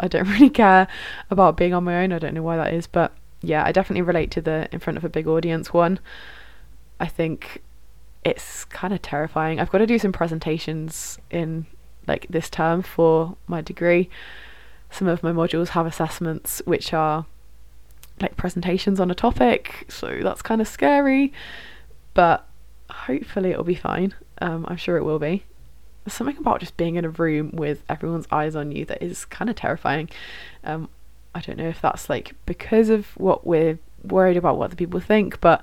I 0.00 0.08
don't 0.08 0.28
really 0.28 0.50
care 0.50 0.88
about 1.30 1.56
being 1.56 1.74
on 1.74 1.84
my 1.84 2.02
own. 2.02 2.12
I 2.12 2.18
don't 2.18 2.34
know 2.34 2.42
why 2.42 2.56
that 2.56 2.74
is, 2.74 2.86
but 2.86 3.12
yeah, 3.42 3.64
I 3.64 3.72
definitely 3.72 4.02
relate 4.02 4.30
to 4.32 4.40
the 4.40 4.68
in 4.72 4.80
front 4.80 4.96
of 4.96 5.04
a 5.04 5.08
big 5.08 5.26
audience 5.28 5.72
one. 5.72 6.00
I 6.98 7.06
think 7.06 7.62
it's 8.24 8.64
kind 8.66 8.92
of 8.92 9.02
terrifying. 9.02 9.60
I've 9.60 9.70
got 9.70 9.78
to 9.78 9.86
do 9.86 9.98
some 9.98 10.12
presentations 10.12 11.18
in 11.30 11.66
like 12.06 12.26
this 12.28 12.50
term 12.50 12.82
for 12.82 13.36
my 13.46 13.60
degree. 13.60 14.10
Some 14.90 15.08
of 15.08 15.22
my 15.22 15.32
modules 15.32 15.68
have 15.68 15.86
assessments 15.86 16.60
which 16.64 16.92
are 16.92 17.26
like 18.20 18.36
presentations 18.36 19.00
on 19.00 19.10
a 19.10 19.14
topic, 19.14 19.86
so 19.88 20.20
that's 20.22 20.42
kind 20.42 20.60
of 20.60 20.68
scary, 20.68 21.32
but 22.12 22.46
hopefully 22.90 23.50
it'll 23.50 23.64
be 23.64 23.74
fine. 23.74 24.14
Um, 24.42 24.66
I'm 24.68 24.76
sure 24.76 24.96
it 24.96 25.04
will 25.04 25.18
be. 25.18 25.44
There's 26.04 26.14
something 26.14 26.36
about 26.36 26.60
just 26.60 26.76
being 26.76 26.96
in 26.96 27.04
a 27.04 27.10
room 27.10 27.50
with 27.52 27.82
everyone's 27.88 28.26
eyes 28.30 28.56
on 28.56 28.72
you 28.72 28.84
that 28.86 29.02
is 29.02 29.24
kind 29.24 29.48
of 29.48 29.56
terrifying. 29.56 30.10
Um, 30.64 30.88
I 31.34 31.40
don't 31.40 31.58
know 31.58 31.68
if 31.68 31.80
that's 31.80 32.10
like 32.10 32.34
because 32.46 32.88
of 32.88 33.06
what 33.16 33.46
we're 33.46 33.78
worried 34.02 34.36
about 34.36 34.58
what 34.58 34.70
the 34.70 34.76
people 34.76 35.00
think, 35.00 35.40
but 35.40 35.62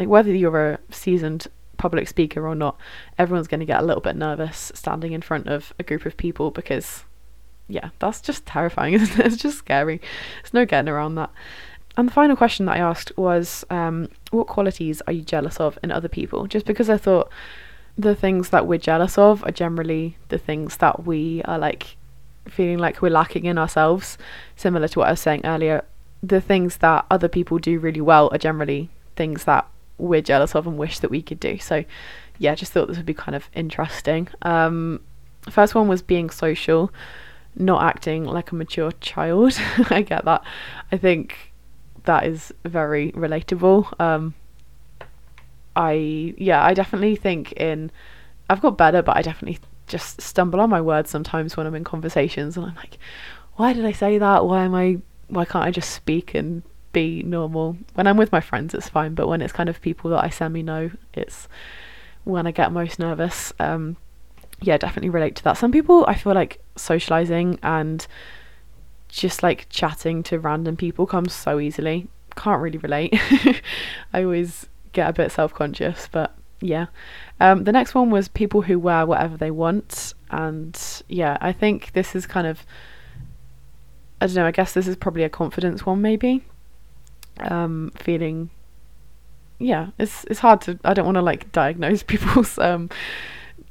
like 0.00 0.08
whether 0.08 0.34
you're 0.34 0.72
a 0.72 0.78
seasoned 0.90 1.46
public 1.76 2.08
speaker 2.08 2.46
or 2.46 2.54
not, 2.54 2.78
everyone's 3.18 3.48
going 3.48 3.60
to 3.60 3.66
get 3.66 3.80
a 3.80 3.84
little 3.84 4.00
bit 4.00 4.16
nervous 4.16 4.72
standing 4.74 5.12
in 5.12 5.20
front 5.20 5.46
of 5.46 5.74
a 5.78 5.82
group 5.82 6.06
of 6.06 6.16
people 6.16 6.50
because, 6.50 7.04
yeah, 7.68 7.90
that's 7.98 8.20
just 8.20 8.46
terrifying, 8.46 8.94
isn't 8.94 9.20
it? 9.20 9.26
It's 9.26 9.36
just 9.36 9.58
scary. 9.58 10.00
There's 10.42 10.54
no 10.54 10.64
getting 10.64 10.88
around 10.88 11.16
that. 11.16 11.30
And 11.96 12.08
the 12.08 12.12
final 12.12 12.34
question 12.34 12.66
that 12.66 12.76
I 12.76 12.80
asked 12.80 13.12
was, 13.18 13.64
um, 13.68 14.08
what 14.30 14.46
qualities 14.46 15.02
are 15.06 15.12
you 15.12 15.22
jealous 15.22 15.60
of 15.60 15.78
in 15.82 15.92
other 15.92 16.08
people? 16.08 16.46
Just 16.46 16.64
because 16.64 16.88
I 16.88 16.96
thought 16.96 17.30
the 17.98 18.14
things 18.14 18.48
that 18.50 18.66
we're 18.66 18.78
jealous 18.78 19.18
of 19.18 19.44
are 19.44 19.52
generally 19.52 20.16
the 20.28 20.38
things 20.38 20.78
that 20.78 21.04
we 21.04 21.42
are 21.42 21.58
like 21.58 21.96
feeling 22.46 22.78
like 22.78 23.02
we're 23.02 23.10
lacking 23.10 23.44
in 23.44 23.58
ourselves. 23.58 24.16
Similar 24.56 24.88
to 24.88 25.00
what 25.00 25.08
I 25.08 25.12
was 25.12 25.20
saying 25.20 25.44
earlier, 25.44 25.84
the 26.22 26.40
things 26.40 26.78
that 26.78 27.04
other 27.10 27.28
people 27.28 27.58
do 27.58 27.78
really 27.78 28.00
well 28.00 28.30
are 28.32 28.38
generally 28.38 28.88
things 29.16 29.44
that 29.44 29.68
we're 30.00 30.22
jealous 30.22 30.54
of 30.54 30.66
and 30.66 30.78
wish 30.78 30.98
that 31.00 31.10
we 31.10 31.22
could 31.22 31.40
do. 31.40 31.58
So, 31.58 31.84
yeah, 32.38 32.52
I 32.52 32.54
just 32.54 32.72
thought 32.72 32.88
this 32.88 32.96
would 32.96 33.06
be 33.06 33.14
kind 33.14 33.36
of 33.36 33.48
interesting. 33.54 34.28
Um, 34.42 35.00
first 35.48 35.74
one 35.74 35.88
was 35.88 36.02
being 36.02 36.30
social, 36.30 36.92
not 37.54 37.82
acting 37.82 38.24
like 38.24 38.52
a 38.52 38.54
mature 38.54 38.92
child. 39.00 39.58
I 39.90 40.02
get 40.02 40.24
that. 40.24 40.42
I 40.90 40.96
think 40.96 41.52
that 42.04 42.24
is 42.24 42.52
very 42.64 43.12
relatable. 43.12 44.00
Um, 44.00 44.34
I 45.76 46.34
yeah, 46.36 46.64
I 46.64 46.74
definitely 46.74 47.16
think 47.16 47.52
in 47.52 47.90
I've 48.48 48.60
got 48.60 48.76
better, 48.76 49.02
but 49.02 49.16
I 49.16 49.22
definitely 49.22 49.58
just 49.86 50.20
stumble 50.20 50.60
on 50.60 50.70
my 50.70 50.80
words 50.80 51.10
sometimes 51.10 51.56
when 51.56 51.66
I'm 51.66 51.74
in 51.74 51.84
conversations, 51.84 52.56
and 52.56 52.66
I'm 52.66 52.74
like, 52.74 52.98
why 53.54 53.72
did 53.72 53.84
I 53.84 53.92
say 53.92 54.18
that? 54.18 54.46
Why 54.46 54.64
am 54.64 54.74
I? 54.74 54.98
Why 55.28 55.44
can't 55.44 55.64
I 55.64 55.70
just 55.70 55.90
speak 55.90 56.34
and 56.34 56.62
be 56.92 57.22
normal. 57.22 57.76
When 57.94 58.06
I'm 58.06 58.16
with 58.16 58.32
my 58.32 58.40
friends, 58.40 58.74
it's 58.74 58.88
fine, 58.88 59.14
but 59.14 59.28
when 59.28 59.42
it's 59.42 59.52
kind 59.52 59.68
of 59.68 59.80
people 59.80 60.10
that 60.10 60.24
I 60.24 60.28
semi 60.28 60.62
know, 60.62 60.90
it's 61.14 61.48
when 62.24 62.46
I 62.46 62.50
get 62.50 62.72
most 62.72 62.98
nervous. 62.98 63.52
Um, 63.58 63.96
yeah, 64.60 64.76
definitely 64.76 65.10
relate 65.10 65.36
to 65.36 65.44
that. 65.44 65.56
Some 65.56 65.72
people, 65.72 66.04
I 66.06 66.14
feel 66.14 66.34
like 66.34 66.60
socializing 66.76 67.58
and 67.62 68.06
just 69.08 69.42
like 69.42 69.66
chatting 69.70 70.22
to 70.24 70.38
random 70.38 70.76
people 70.76 71.06
comes 71.06 71.32
so 71.32 71.58
easily. 71.58 72.08
Can't 72.36 72.60
really 72.60 72.78
relate. 72.78 73.14
I 74.12 74.22
always 74.22 74.68
get 74.92 75.08
a 75.08 75.12
bit 75.12 75.32
self 75.32 75.54
conscious, 75.54 76.08
but 76.10 76.34
yeah. 76.60 76.86
Um, 77.40 77.64
the 77.64 77.72
next 77.72 77.94
one 77.94 78.10
was 78.10 78.28
people 78.28 78.62
who 78.62 78.78
wear 78.78 79.06
whatever 79.06 79.36
they 79.36 79.50
want, 79.50 80.14
and 80.30 80.78
yeah, 81.08 81.38
I 81.40 81.52
think 81.52 81.92
this 81.92 82.14
is 82.14 82.26
kind 82.26 82.46
of. 82.46 82.64
I 84.22 84.26
don't 84.26 84.36
know, 84.36 84.44
I 84.44 84.50
guess 84.50 84.74
this 84.74 84.86
is 84.86 84.96
probably 84.96 85.22
a 85.22 85.30
confidence 85.30 85.86
one, 85.86 86.02
maybe 86.02 86.44
um, 87.42 87.92
feeling 87.96 88.50
yeah 89.58 89.88
it's 89.98 90.24
it's 90.24 90.40
hard 90.40 90.58
to 90.62 90.78
i 90.84 90.94
don't 90.94 91.04
want 91.04 91.16
to 91.16 91.22
like 91.22 91.52
diagnose 91.52 92.02
people's 92.12 92.58
um 92.58 92.88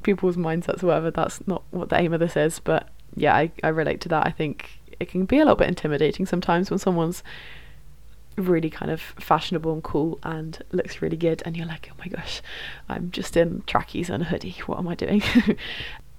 people's 0.04 0.38
mindsets 0.38 0.84
or 0.84 0.88
whatever. 0.88 1.12
That's 1.12 1.46
not 1.48 1.64
what 1.72 1.90
the 1.90 2.00
aim 2.00 2.14
of 2.14 2.20
this 2.20 2.38
is 2.38 2.60
but 2.60 2.88
yeah 3.16 3.36
I, 3.36 3.52
I 3.64 3.70
relate 3.70 4.02
to 4.02 4.10
that. 4.10 4.26
I 4.26 4.32
think 4.32 4.80
it 5.00 5.10
can 5.10 5.26
be 5.26 5.38
a 5.38 5.40
little 5.40 5.56
bit 5.56 5.68
intimidating 5.68 6.26
sometimes 6.26 6.70
when 6.70 6.80
someone's 6.80 7.24
really 8.36 8.70
kind 8.70 8.92
of 8.92 9.02
fashionable 9.20 9.74
and 9.74 9.84
cool 9.84 10.20
and 10.24 10.64
looks 10.72 11.02
really 11.02 11.18
good 11.18 11.44
and 11.46 11.58
you're 11.58 11.66
like 11.66 11.90
oh 11.92 11.96
my 12.00 12.08
gosh 12.08 12.42
i'm 12.88 13.12
just 13.12 13.36
in 13.36 13.62
trackies 13.68 14.10
and 14.10 14.24
a 14.24 14.26
hoodie. 14.26 14.56
What 14.66 14.80
am 14.80 14.88
i 14.88 14.96
doing? 14.96 15.22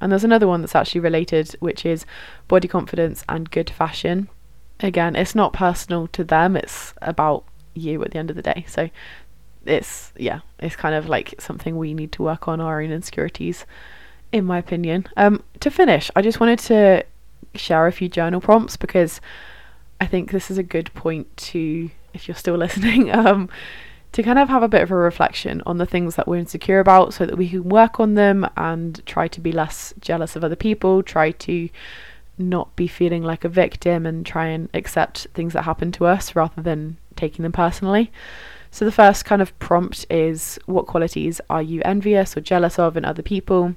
And 0.03 0.11
there's 0.11 0.25
another 0.25 0.49
one 0.49 0.63
that's 0.63 0.75
actually 0.75 1.03
related 1.03 1.55
which 1.61 1.85
is 1.85 2.07
body 2.49 2.69
confidence 2.69 3.23
and 3.29 3.51
good 3.51 3.69
fashion 3.69 4.31
again, 4.83 5.17
it's 5.17 5.35
not 5.35 5.53
personal 5.53 6.07
to 6.09 6.25
them, 6.25 6.57
it's 6.57 6.95
about 7.03 7.45
you 7.75 8.03
at 8.03 8.13
the 8.13 8.19
end 8.19 8.31
of 8.31 8.37
the 8.37 8.43
day. 8.43 8.65
So 8.69 8.91
it's, 9.65 10.13
yeah, 10.17 10.41
it's 10.59 10.77
kind 10.77 10.95
of 10.95 11.09
like 11.09 11.35
something 11.39 11.77
we 11.77 11.95
need 11.95 12.13
to 12.13 12.23
work 12.23 12.49
on 12.49 12.61
our 12.61 12.81
own 12.81 12.91
insecurities, 12.91 13.67
in 14.33 14.45
my 14.45 14.59
opinion. 14.59 15.07
Um, 15.17 15.43
to 15.61 15.71
finish, 15.71 16.11
I 16.17 16.23
just 16.23 16.41
wanted 16.41 16.59
to 16.61 17.05
share 17.55 17.87
a 17.87 17.93
few 17.93 18.09
journal 18.09 18.41
prompts 18.41 18.77
because 18.77 19.21
I 20.01 20.07
think 20.07 20.31
this 20.31 20.51
is 20.51 20.59
a 20.59 20.63
good 20.63 20.93
point 20.95 21.37
to, 21.37 21.91
if 22.15 22.29
you're 22.29 22.35
still 22.35 22.57
listening, 22.57 23.11
um, 23.15 23.49
to 24.13 24.23
kind 24.23 24.39
of 24.39 24.49
have 24.49 24.63
a 24.63 24.69
bit 24.69 24.83
of 24.83 24.91
a 24.91 24.97
reflection 24.97 25.63
on 25.67 25.79
the 25.79 25.87
things 25.87 26.17
that 26.17 26.27
we're 26.27 26.37
insecure 26.37 26.81
about 26.81 27.15
so 27.15 27.25
that 27.27 27.37
we 27.37 27.49
can 27.49 27.69
work 27.69 28.01
on 28.01 28.15
them 28.15 28.49
and 28.57 29.05
try 29.07 29.29
to 29.29 29.41
be 29.41 29.53
less 29.53 29.95
jealous 30.01 30.35
of 30.35 30.43
other 30.43 30.57
people, 30.57 31.03
try 31.03 31.31
to 31.31 31.69
not 32.41 32.75
be 32.77 32.87
feeling 32.87 33.23
like 33.23 33.45
a 33.45 33.49
victim 33.49 34.07
and 34.07 34.25
try 34.25 34.47
and 34.47 34.69
accept 34.75 35.27
things 35.35 35.53
that 35.53 35.63
happen 35.63 35.93
to 35.93 36.07
us 36.07 36.35
rather 36.35 36.63
than 36.63 36.97
taking 37.17 37.43
them 37.43 37.53
personally. 37.53 38.11
So, 38.71 38.85
the 38.85 38.93
first 38.93 39.25
kind 39.25 39.43
of 39.43 39.57
prompt 39.59 40.07
is 40.09 40.59
what 40.67 40.87
qualities 40.87 41.41
are 41.51 41.63
you 41.63 41.83
envious 41.85 42.37
or 42.37 42.41
jealous 42.41 42.79
of 42.79 42.97
in 42.97 43.05
other 43.05 43.23
people? 43.23 43.75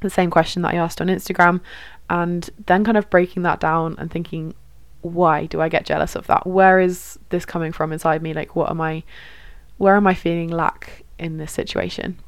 The 0.00 0.10
same 0.10 0.30
question 0.30 0.62
that 0.62 0.74
I 0.74 0.76
asked 0.76 1.00
on 1.00 1.08
Instagram, 1.08 1.60
and 2.10 2.48
then 2.66 2.84
kind 2.84 2.96
of 2.96 3.08
breaking 3.10 3.42
that 3.42 3.58
down 3.58 3.96
and 3.98 4.10
thinking, 4.10 4.54
why 5.00 5.46
do 5.46 5.60
I 5.60 5.68
get 5.68 5.86
jealous 5.86 6.14
of 6.14 6.26
that? 6.26 6.46
Where 6.46 6.78
is 6.78 7.18
this 7.30 7.46
coming 7.46 7.72
from 7.72 7.92
inside 7.92 8.22
me? 8.22 8.34
Like, 8.34 8.54
what 8.54 8.70
am 8.70 8.80
I, 8.80 9.02
where 9.78 9.96
am 9.96 10.06
I 10.06 10.14
feeling 10.14 10.50
lack 10.50 11.04
in 11.18 11.38
this 11.38 11.52
situation? 11.52 12.18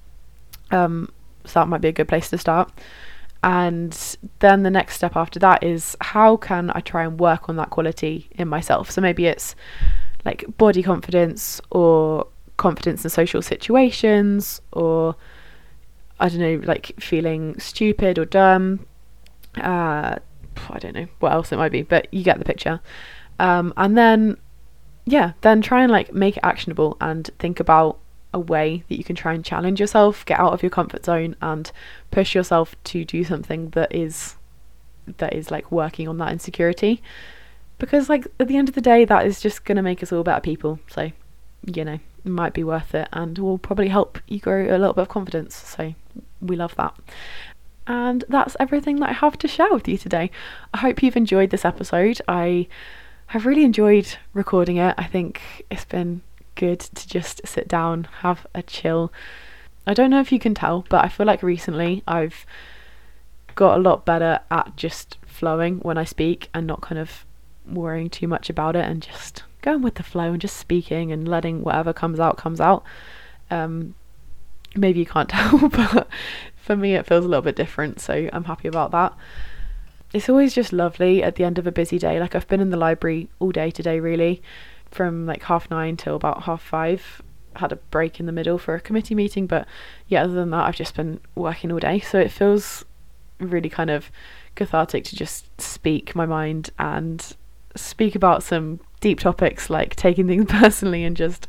Um, 0.71 1.11
so, 1.45 1.61
that 1.61 1.69
might 1.69 1.83
be 1.83 1.89
a 1.89 1.93
good 1.93 2.09
place 2.09 2.31
to 2.31 2.39
start. 2.39 2.73
And 3.43 4.17
then 4.41 4.63
the 4.65 4.71
next 4.71 4.97
step 4.97 5.17
after 5.17 5.39
that 5.39 5.63
is 5.63 5.97
how 6.01 6.37
can 6.37 6.71
I 6.75 6.81
try 6.81 7.05
and 7.05 7.19
work 7.19 7.49
on 7.49 7.57
that 7.57 7.71
quality 7.71 8.29
in 8.33 8.49
myself? 8.49 8.91
So 8.91 9.01
maybe 9.01 9.27
it's 9.27 9.55
like 10.25 10.45
body 10.59 10.83
confidence 10.83 11.61
or 11.71 12.27
confidence 12.59 13.03
in 13.05 13.11
social 13.11 13.41
situations 13.41 14.61
or 14.73 15.17
I 16.19 16.29
don't 16.29 16.41
know, 16.41 16.61
like 16.67 16.93
feeling 17.01 17.59
stupid 17.59 18.19
or 18.19 18.27
dumb. 18.27 18.87
Uh, 19.57 20.17
I 20.69 20.79
don't 20.79 20.95
know 20.95 21.07
what 21.21 21.33
else 21.33 21.51
it 21.51 21.57
might 21.57 21.73
be, 21.73 21.81
but 21.81 22.13
you 22.13 22.23
get 22.23 22.39
the 22.39 22.45
picture. 22.45 22.81
Um, 23.39 23.73
and 23.79 23.97
then, 23.97 24.37
yeah, 25.07 25.33
then 25.41 25.63
try 25.63 25.83
and 25.83 25.91
like 25.91 26.13
make 26.13 26.37
it 26.37 26.43
actionable 26.43 26.99
and 27.01 27.31
think 27.39 27.59
about 27.59 28.00
a 28.33 28.41
way 28.41 28.85
that 28.89 28.97
you 28.97 29.05
can 29.05 29.17
try 29.17 29.35
and 29.35 29.45
challenge 29.45 29.81
yourself, 29.81 30.25
get 30.25 30.39
out 30.39 30.53
of 30.53 30.63
your 30.63 30.71
comfort 30.71 31.05
zone, 31.05 31.37
and 31.43 31.71
push 32.11 32.35
yourself 32.35 32.77
to 32.85 33.05
do 33.05 33.25
something 33.25 33.71
that 33.71 33.95
is 33.95 34.37
that 35.19 35.35
is 35.35 35.51
like 35.51 35.73
working 35.73 36.07
on 36.09 36.19
that 36.19 36.33
insecurity. 36.33 37.03
Because 37.79 38.09
like 38.09 38.27
at 38.39 38.49
the 38.49 38.57
end 38.57 38.69
of 38.69 38.75
the 38.75 38.81
day, 38.81 39.05
that 39.05 39.27
is 39.27 39.41
just 39.41 39.65
gonna 39.65 39.83
make 39.83 40.03
us 40.03 40.13
all 40.13 40.23
better 40.23 40.41
people. 40.41 40.79
So, 40.89 41.11
you 41.67 41.85
know, 41.85 41.99
it 42.25 42.31
might 42.31 42.53
be 42.53 42.65
worth 42.65 42.95
it, 42.95 43.09
and 43.13 43.37
will 43.39 43.59
probably 43.59 43.89
help 43.89 44.19
you 44.29 44.39
grow 44.39 44.65
a 44.65 44.79
little 44.79 44.93
bit 44.93 45.03
of 45.03 45.09
confidence. 45.09 45.57
So, 45.57 45.95
we 46.41 46.57
love 46.57 46.75
that. 46.77 46.95
And 47.87 48.25
that's 48.29 48.57
everything 48.61 48.97
that 48.97 49.09
I 49.09 49.15
have 49.15 49.39
to 49.39 49.49
share 49.49 49.73
with 49.73 49.89
you 49.89 49.99
today. 49.99 50.31
I 50.73 50.79
hope 50.79 51.03
you've 51.03 51.17
enjoyed 51.17 51.51
this 51.51 51.65
episode. 51.65 52.21
I 52.29 52.69
have 53.29 53.47
really 53.47 53.65
enjoyed 53.65 54.17
recording 54.35 54.77
it. 54.77 54.95
I 54.99 55.05
think 55.05 55.65
it's 55.71 55.85
been 55.85 56.23
good 56.61 56.81
to 56.81 57.09
just 57.09 57.41
sit 57.47 57.67
down, 57.67 58.07
have 58.21 58.47
a 58.55 58.63
chill. 58.63 59.11
I 59.87 59.95
don't 59.95 60.11
know 60.11 60.21
if 60.21 60.31
you 60.31 60.39
can 60.39 60.55
tell, 60.55 60.85
but 60.91 61.03
I 61.03 61.09
feel 61.09 61.27
like 61.27 61.43
recently 61.43 62.03
I've 62.07 62.45
got 63.55 63.79
a 63.79 63.81
lot 63.81 64.05
better 64.05 64.41
at 64.51 64.77
just 64.77 65.17
flowing 65.27 65.79
when 65.79 65.97
I 65.97 66.05
speak 66.05 66.51
and 66.53 66.67
not 66.67 66.83
kind 66.83 66.99
of 66.99 67.25
worrying 67.67 68.11
too 68.11 68.29
much 68.29 68.51
about 68.51 68.77
it 68.77 68.85
and 68.85 69.01
just 69.01 69.43
going 69.63 69.81
with 69.81 69.95
the 69.95 70.03
flow 70.03 70.33
and 70.33 70.41
just 70.41 70.59
speaking 70.59 71.11
and 71.11 71.27
letting 71.27 71.63
whatever 71.63 71.95
comes 71.95 72.21
out 72.21 72.37
comes 72.37 72.61
out. 72.61 72.85
Um, 73.51 73.95
maybe 74.77 74.99
you 75.01 75.07
can't 75.07 75.29
tell, 75.31 75.67
but 75.71 76.09
for 76.57 76.77
me 76.77 76.95
it 76.95 77.07
feels 77.07 77.25
a 77.25 77.29
little 77.29 77.43
bit 77.43 77.57
different, 77.57 78.01
so 78.01 78.29
I'm 78.35 78.45
happy 78.45 78.69
about 78.69 78.91
that. 78.91 79.15
It's 80.13 80.29
always 80.29 80.55
just 80.55 80.75
lovely 80.75 81.23
at 81.23 81.37
the 81.37 81.45
end 81.45 81.59
of 81.59 81.67
a 81.67 81.73
busy 81.73 81.99
day. 81.99 82.21
Like 82.21 82.35
I've 82.35 82.49
been 82.49 82.61
in 82.61 82.69
the 82.69 82.77
library 82.77 83.31
all 83.39 83.51
day 83.51 83.71
today, 83.71 83.99
really, 83.99 84.43
from 84.91 85.27
like 85.27 85.43
half 85.45 85.71
nine 85.71 85.97
till 85.97 86.17
about 86.17 86.45
half 86.45 86.63
five. 86.63 87.23
Had 87.57 87.73
a 87.73 87.77
break 87.77 88.21
in 88.21 88.27
the 88.27 88.33
middle 88.33 88.59
for 88.59 88.75
a 88.75 88.81
committee 88.81 89.15
meeting, 89.15 89.47
but 89.47 89.67
yeah, 90.07 90.23
other 90.23 90.35
than 90.35 90.51
that, 90.51 90.67
I've 90.67 90.77
just 90.77 90.95
been 90.95 91.21
working 91.35 91.73
all 91.73 91.81
day. 91.81 91.99
So 91.99 92.19
it 92.19 92.31
feels 92.31 92.85
really 93.39 93.69
kind 93.69 93.91
of 93.91 94.11
cathartic 94.55 95.05
to 95.05 95.17
just 95.17 95.61
speak 95.61 96.15
my 96.15 96.27
mind 96.27 96.71
and 96.79 97.35
speak 97.75 98.15
about 98.15 98.43
some 98.43 98.81
deep 99.01 99.21
topics 99.21 99.71
like 99.71 99.97
taking 99.97 100.27
things 100.27 100.45
personally 100.49 101.05
and 101.05 101.17
just 101.17 101.49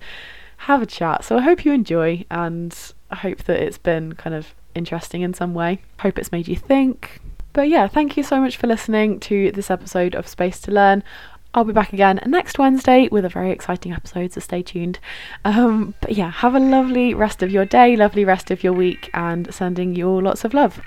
have 0.57 0.81
a 0.81 0.85
chat. 0.85 1.23
So 1.23 1.37
I 1.37 1.41
hope 1.41 1.65
you 1.65 1.73
enjoy 1.73 2.25
and 2.29 2.75
I 3.09 3.15
hope 3.15 3.43
that 3.45 3.59
it's 3.59 3.77
been 3.77 4.13
kind 4.13 4.35
of 4.35 4.53
interesting 4.75 5.21
in 5.21 5.33
some 5.33 5.53
way. 5.53 5.81
Hope 5.99 6.17
it's 6.17 6.31
made 6.31 6.47
you 6.47 6.55
think. 6.55 7.19
But 7.53 7.67
yeah, 7.67 7.87
thank 7.87 8.15
you 8.15 8.23
so 8.23 8.39
much 8.39 8.55
for 8.55 8.67
listening 8.67 9.19
to 9.21 9.51
this 9.51 9.69
episode 9.69 10.15
of 10.15 10.27
Space 10.27 10.61
to 10.61 10.71
Learn. 10.71 11.03
I'll 11.53 11.65
be 11.65 11.73
back 11.73 11.91
again 11.91 12.19
next 12.25 12.57
Wednesday 12.57 13.09
with 13.11 13.25
a 13.25 13.29
very 13.29 13.51
exciting 13.51 13.91
episode, 13.91 14.31
so 14.31 14.39
stay 14.39 14.63
tuned. 14.63 14.99
Um, 15.43 15.95
but 16.01 16.13
yeah, 16.13 16.31
have 16.31 16.55
a 16.55 16.59
lovely 16.59 17.13
rest 17.13 17.43
of 17.43 17.51
your 17.51 17.65
day, 17.65 17.95
lovely 17.95 18.23
rest 18.23 18.51
of 18.51 18.63
your 18.63 18.73
week, 18.73 19.09
and 19.13 19.53
sending 19.53 19.95
you 19.95 20.07
all 20.07 20.21
lots 20.21 20.45
of 20.45 20.53
love. 20.53 20.81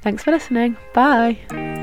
Thanks 0.00 0.24
for 0.24 0.30
listening. 0.30 0.76
Bye. 0.94 1.77